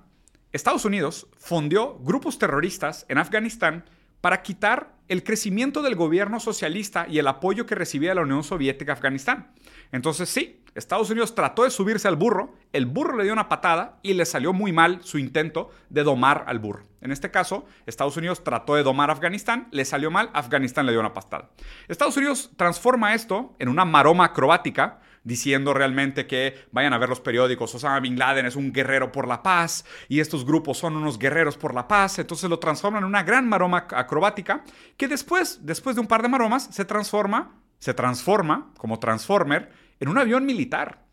Estados 0.52 0.86
Unidos 0.86 1.28
fondió 1.38 2.00
grupos 2.00 2.40
terroristas 2.40 3.06
en 3.10 3.18
Afganistán 3.18 3.86
para 4.22 4.42
quitar 4.42 4.96
el 5.08 5.24
crecimiento 5.24 5.82
del 5.84 5.96
gobierno 5.96 6.40
socialista 6.40 7.06
y 7.08 7.20
el 7.20 7.28
apoyo 7.28 7.66
que 7.66 7.76
recibía 7.76 8.16
la 8.16 8.22
Unión 8.22 8.44
Soviética 8.44 8.94
Afganistán. 8.94 9.52
Entonces 9.92 10.30
sí, 10.30 10.64
Estados 10.76 11.10
Unidos 11.10 11.34
trató 11.36 11.64
de 11.64 11.70
subirse 11.70 12.10
al 12.10 12.18
burro, 12.18 12.54
el 12.74 12.86
burro 12.86 13.16
le 13.16 13.24
dio 13.24 13.32
una 13.32 13.48
patada 13.48 13.98
y 14.04 14.14
le 14.14 14.26
salió 14.26 14.52
muy 14.52 14.74
mal 14.74 15.00
su 15.04 15.18
intento 15.18 15.70
de 15.90 16.04
domar 16.04 16.44
al 16.48 16.60
burro. 16.60 16.84
En 17.00 17.14
este 17.14 17.32
caso, 17.32 17.66
Estados 17.86 18.18
Unidos 18.18 18.44
trató 18.44 18.76
de 18.76 18.84
domar 18.84 19.10
a 19.10 19.14
Afganistán, 19.14 19.70
le 19.72 19.86
salió 19.86 20.12
mal, 20.12 20.30
Afganistán 20.34 20.86
le 20.86 20.92
dio 20.92 21.00
una 21.00 21.14
patada. 21.14 21.52
Estados 21.88 22.18
Unidos 22.18 22.52
transforma 22.58 23.14
esto 23.14 23.56
en 23.58 23.70
una 23.70 23.86
maroma 23.86 24.26
acrobática 24.26 25.00
diciendo 25.24 25.74
realmente 25.74 26.28
que 26.28 26.68
vayan 26.72 26.94
a 26.94 26.98
ver 26.98 27.10
los 27.10 27.22
periódicos, 27.22 27.74
Osama 27.74 28.02
Bin 28.02 28.20
Laden 28.20 28.46
es 28.46 28.58
un 28.58 28.74
guerrero 28.74 29.12
por 29.14 29.28
la 29.28 29.42
paz 29.42 29.86
y 30.10 30.20
estos 30.20 30.46
grupos 30.46 30.78
son 30.78 30.98
unos 30.98 31.18
guerreros 31.18 31.58
por 31.58 31.74
la 31.74 31.88
paz, 31.88 32.20
entonces 32.20 32.50
lo 32.50 32.60
transforman 32.60 33.02
en 33.02 33.08
una 33.08 33.24
gran 33.24 33.48
maroma 33.48 33.88
acrobática 33.92 34.64
que 34.98 35.08
después, 35.08 35.66
después 35.66 35.96
de 35.96 36.02
un 36.02 36.08
par 36.08 36.22
de 36.22 36.28
maromas, 36.28 36.68
se 36.70 36.86
transforma, 36.86 37.54
se 37.80 37.94
transforma 37.94 38.72
como 38.78 39.00
Transformer 39.00 39.85
en 40.00 40.10
un 40.10 40.18
avión 40.18 40.46
militar, 40.46 41.06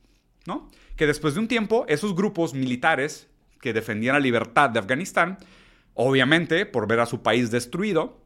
¿no? 0.47 0.71
Que 0.97 1.07
después 1.07 1.35
de 1.35 1.41
un 1.41 1.49
tiempo, 1.49 1.85
esos 1.89 2.15
grupos 2.15 2.55
militares 2.55 3.29
que 3.61 3.73
defendían 3.73 4.15
la 4.15 4.21
libertad 4.21 4.71
de 4.71 4.79
Afganistán, 4.79 5.39
obviamente 5.95 6.67
por 6.67 6.87
ver 6.87 7.01
a 7.01 7.07
su 7.07 7.23
país 7.23 7.51
destruido, 7.51 8.21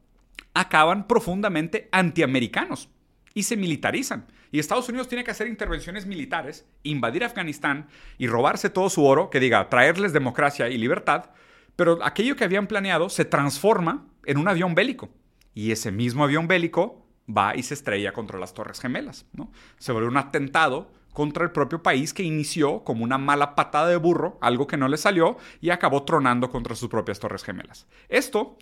acaban 0.54 1.06
profundamente 1.06 1.88
antiamericanos 1.92 2.88
y 3.34 3.42
se 3.42 3.56
militarizan. 3.56 4.26
Y 4.50 4.58
Estados 4.58 4.88
Unidos 4.88 5.08
tiene 5.08 5.24
que 5.24 5.30
hacer 5.30 5.48
intervenciones 5.48 6.06
militares, 6.06 6.66
invadir 6.82 7.24
Afganistán 7.24 7.88
y 8.16 8.26
robarse 8.26 8.70
todo 8.70 8.88
su 8.88 9.04
oro, 9.04 9.28
que 9.28 9.40
diga, 9.40 9.68
traerles 9.68 10.12
democracia 10.12 10.68
y 10.68 10.78
libertad, 10.78 11.30
pero 11.76 11.98
aquello 12.02 12.36
que 12.36 12.44
habían 12.44 12.66
planeado 12.66 13.10
se 13.10 13.26
transforma 13.26 14.06
en 14.24 14.38
un 14.38 14.48
avión 14.48 14.74
bélico. 14.74 15.10
Y 15.52 15.72
ese 15.72 15.92
mismo 15.92 16.24
avión 16.24 16.48
bélico 16.48 17.05
va 17.28 17.56
y 17.56 17.62
se 17.62 17.74
estrella 17.74 18.12
contra 18.12 18.38
las 18.38 18.54
Torres 18.54 18.80
Gemelas. 18.80 19.26
¿no? 19.32 19.50
Se 19.78 19.92
vuelve 19.92 20.08
un 20.08 20.16
atentado 20.16 20.90
contra 21.12 21.44
el 21.44 21.50
propio 21.50 21.82
país 21.82 22.12
que 22.12 22.22
inició 22.22 22.84
como 22.84 23.02
una 23.02 23.16
mala 23.16 23.54
patada 23.54 23.88
de 23.88 23.96
burro, 23.96 24.38
algo 24.42 24.66
que 24.66 24.76
no 24.76 24.86
le 24.86 24.98
salió, 24.98 25.38
y 25.62 25.70
acabó 25.70 26.02
tronando 26.02 26.50
contra 26.50 26.76
sus 26.76 26.90
propias 26.90 27.20
Torres 27.20 27.42
Gemelas. 27.42 27.86
Esto 28.08 28.58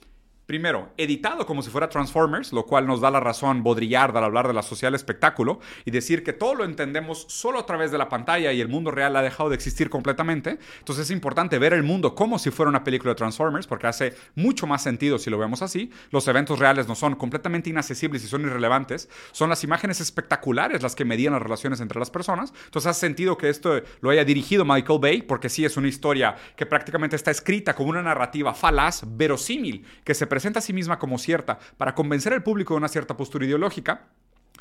Primero, 0.46 0.92
editado 0.98 1.46
como 1.46 1.62
si 1.62 1.70
fuera 1.70 1.88
Transformers, 1.88 2.52
lo 2.52 2.66
cual 2.66 2.86
nos 2.86 3.00
da 3.00 3.10
la 3.10 3.20
razón 3.20 3.62
Baudrillard 3.62 4.14
al 4.14 4.24
hablar 4.24 4.46
de 4.46 4.52
la 4.52 4.62
social 4.62 4.94
espectáculo 4.94 5.58
y 5.86 5.90
decir 5.90 6.22
que 6.22 6.34
todo 6.34 6.54
lo 6.54 6.64
entendemos 6.64 7.24
solo 7.30 7.58
a 7.58 7.64
través 7.64 7.90
de 7.90 7.96
la 7.96 8.10
pantalla 8.10 8.52
y 8.52 8.60
el 8.60 8.68
mundo 8.68 8.90
real 8.90 9.16
ha 9.16 9.22
dejado 9.22 9.48
de 9.48 9.54
existir 9.54 9.88
completamente. 9.88 10.58
Entonces 10.80 11.06
es 11.06 11.10
importante 11.10 11.58
ver 11.58 11.72
el 11.72 11.82
mundo 11.82 12.14
como 12.14 12.38
si 12.38 12.50
fuera 12.50 12.68
una 12.68 12.84
película 12.84 13.12
de 13.12 13.14
Transformers 13.14 13.66
porque 13.66 13.86
hace 13.86 14.14
mucho 14.34 14.66
más 14.66 14.82
sentido 14.82 15.18
si 15.18 15.30
lo 15.30 15.38
vemos 15.38 15.62
así. 15.62 15.90
Los 16.10 16.28
eventos 16.28 16.58
reales 16.58 16.88
no 16.88 16.94
son 16.94 17.14
completamente 17.14 17.70
inaccesibles 17.70 18.22
y 18.22 18.26
son 18.26 18.42
irrelevantes. 18.42 19.08
Son 19.32 19.48
las 19.48 19.64
imágenes 19.64 20.02
espectaculares 20.02 20.82
las 20.82 20.94
que 20.94 21.06
medían 21.06 21.32
las 21.32 21.42
relaciones 21.42 21.80
entre 21.80 21.98
las 21.98 22.10
personas. 22.10 22.52
Entonces 22.66 22.90
hace 22.90 23.00
sentido 23.00 23.38
que 23.38 23.48
esto 23.48 23.80
lo 24.02 24.10
haya 24.10 24.26
dirigido 24.26 24.66
Michael 24.66 24.98
Bay 25.00 25.22
porque 25.22 25.48
sí 25.48 25.64
es 25.64 25.78
una 25.78 25.88
historia 25.88 26.36
que 26.54 26.66
prácticamente 26.66 27.16
está 27.16 27.30
escrita 27.30 27.74
como 27.74 27.88
una 27.88 28.02
narrativa 28.02 28.52
falaz, 28.52 29.04
verosímil, 29.06 29.86
que 30.04 30.12
se 30.12 30.26
presenta 30.34 30.58
a 30.58 30.62
sí 30.62 30.72
misma 30.72 30.98
como 30.98 31.16
cierta 31.16 31.60
para 31.76 31.94
convencer 31.94 32.32
al 32.32 32.42
público 32.42 32.74
de 32.74 32.78
una 32.78 32.88
cierta 32.88 33.16
postura 33.16 33.46
ideológica. 33.46 34.08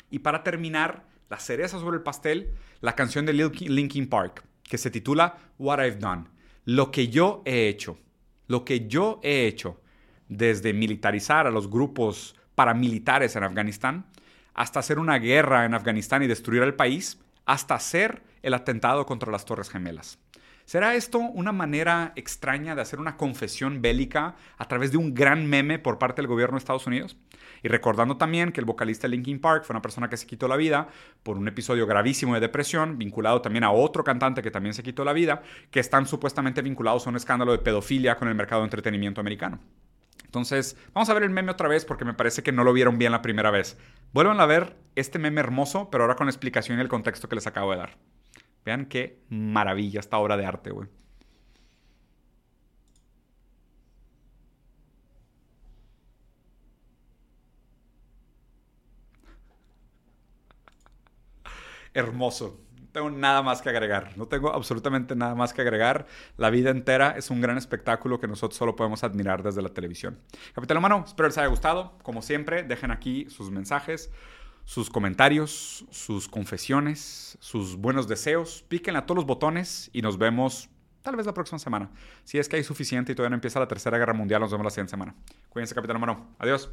Y 0.08 0.20
para 0.20 0.44
terminar, 0.44 1.04
la 1.28 1.40
cereza 1.40 1.80
sobre 1.80 1.96
el 1.96 2.04
pastel, 2.04 2.52
la 2.80 2.94
canción 2.94 3.26
de 3.26 3.32
Linkin 3.32 4.08
Park, 4.08 4.44
que 4.62 4.78
se 4.78 4.88
titula 4.88 5.36
What 5.58 5.84
I've 5.84 5.96
Done. 5.96 6.26
Lo 6.64 6.92
que 6.92 7.08
yo 7.08 7.42
he 7.44 7.66
hecho. 7.66 7.98
Lo 8.46 8.64
que 8.64 8.86
yo 8.86 9.18
he 9.24 9.48
hecho 9.48 9.80
desde 10.28 10.72
militarizar 10.72 11.48
a 11.48 11.50
los 11.50 11.68
grupos 11.68 12.36
paramilitares 12.54 13.34
en 13.34 13.42
Afganistán, 13.42 14.06
hasta 14.54 14.78
hacer 14.78 15.00
una 15.00 15.18
guerra 15.18 15.64
en 15.64 15.74
Afganistán 15.74 16.22
y 16.22 16.28
destruir 16.28 16.62
el 16.62 16.74
país, 16.74 17.18
hasta 17.46 17.74
hacer 17.74 18.22
el 18.42 18.54
atentado 18.54 19.06
contra 19.06 19.32
las 19.32 19.44
Torres 19.44 19.70
Gemelas. 19.70 20.20
¿Será 20.64 20.94
esto 20.94 21.18
una 21.18 21.52
manera 21.52 22.12
extraña 22.16 22.74
de 22.74 22.80
hacer 22.80 22.98
una 22.98 23.18
confesión 23.18 23.82
bélica 23.82 24.34
a 24.56 24.64
través 24.66 24.90
de 24.92 24.96
un 24.96 25.12
gran 25.12 25.46
meme 25.46 25.78
por 25.78 25.98
parte 25.98 26.22
del 26.22 26.26
gobierno 26.26 26.56
de 26.56 26.60
Estados 26.60 26.86
Unidos? 26.86 27.18
Y 27.62 27.68
recordando 27.68 28.16
también 28.16 28.50
que 28.50 28.60
el 28.60 28.64
vocalista 28.64 29.06
de 29.06 29.10
Linkin 29.10 29.40
Park 29.40 29.64
fue 29.64 29.74
una 29.74 29.82
persona 29.82 30.08
que 30.08 30.16
se 30.16 30.26
quitó 30.26 30.48
la 30.48 30.56
vida 30.56 30.88
por 31.22 31.36
un 31.36 31.48
episodio 31.48 31.86
gravísimo 31.86 32.32
de 32.32 32.40
depresión, 32.40 32.96
vinculado 32.96 33.42
también 33.42 33.62
a 33.62 33.72
otro 33.72 34.04
cantante 34.04 34.40
que 34.40 34.50
también 34.50 34.72
se 34.72 34.82
quitó 34.82 35.04
la 35.04 35.12
vida, 35.12 35.42
que 35.70 35.80
están 35.80 36.06
supuestamente 36.06 36.62
vinculados 36.62 37.06
a 37.06 37.10
un 37.10 37.16
escándalo 37.16 37.52
de 37.52 37.58
pedofilia 37.58 38.16
con 38.16 38.28
el 38.28 38.34
mercado 38.34 38.62
de 38.62 38.66
entretenimiento 38.66 39.20
americano. 39.20 39.60
Entonces, 40.24 40.78
vamos 40.94 41.10
a 41.10 41.14
ver 41.14 41.24
el 41.24 41.30
meme 41.30 41.52
otra 41.52 41.68
vez 41.68 41.84
porque 41.84 42.06
me 42.06 42.14
parece 42.14 42.42
que 42.42 42.52
no 42.52 42.64
lo 42.64 42.72
vieron 42.72 42.98
bien 42.98 43.12
la 43.12 43.22
primera 43.22 43.50
vez. 43.50 43.76
Vuelvan 44.14 44.40
a 44.40 44.46
ver 44.46 44.76
este 44.94 45.18
meme 45.18 45.40
hermoso, 45.40 45.90
pero 45.90 46.04
ahora 46.04 46.16
con 46.16 46.26
la 46.26 46.30
explicación 46.30 46.78
y 46.78 46.80
el 46.80 46.88
contexto 46.88 47.28
que 47.28 47.36
les 47.36 47.46
acabo 47.46 47.70
de 47.72 47.76
dar. 47.76 48.13
Vean 48.64 48.86
qué 48.86 49.20
maravilla 49.28 50.00
esta 50.00 50.18
obra 50.18 50.36
de 50.36 50.46
arte, 50.46 50.70
güey. 50.70 50.88
Hermoso. 61.92 62.60
No 62.80 62.88
tengo 62.90 63.10
nada 63.10 63.42
más 63.42 63.60
que 63.62 63.68
agregar. 63.68 64.16
No 64.16 64.26
tengo 64.26 64.52
absolutamente 64.52 65.14
nada 65.14 65.34
más 65.34 65.52
que 65.52 65.62
agregar. 65.62 66.06
La 66.36 66.50
vida 66.50 66.70
entera 66.70 67.14
es 67.16 67.30
un 67.30 67.40
gran 67.40 67.56
espectáculo 67.58 68.18
que 68.20 68.28
nosotros 68.28 68.56
solo 68.56 68.76
podemos 68.76 69.04
admirar 69.04 69.42
desde 69.42 69.62
la 69.62 69.68
televisión. 69.68 70.20
Capitán 70.54 70.76
Humano, 70.78 71.04
espero 71.06 71.28
les 71.28 71.38
haya 71.38 71.48
gustado. 71.48 71.98
Como 72.02 72.22
siempre, 72.22 72.62
dejen 72.62 72.90
aquí 72.90 73.28
sus 73.30 73.50
mensajes 73.50 74.10
sus 74.64 74.90
comentarios, 74.90 75.84
sus 75.90 76.28
confesiones, 76.28 77.36
sus 77.40 77.76
buenos 77.76 78.08
deseos. 78.08 78.64
Píquenle 78.68 78.98
a 78.98 79.06
todos 79.06 79.16
los 79.16 79.26
botones 79.26 79.90
y 79.92 80.02
nos 80.02 80.18
vemos 80.18 80.70
tal 81.02 81.16
vez 81.16 81.26
la 81.26 81.34
próxima 81.34 81.58
semana. 81.58 81.90
Si 82.24 82.38
es 82.38 82.48
que 82.48 82.56
hay 82.56 82.64
suficiente 82.64 83.12
y 83.12 83.14
todavía 83.14 83.30
no 83.30 83.36
empieza 83.36 83.60
la 83.60 83.68
Tercera 83.68 83.98
Guerra 83.98 84.14
Mundial, 84.14 84.40
nos 84.40 84.50
vemos 84.50 84.64
la 84.64 84.70
siguiente 84.70 84.90
semana. 84.90 85.14
Cuídense, 85.50 85.74
Capitán 85.74 85.96
Humano. 85.96 86.34
Adiós. 86.38 86.70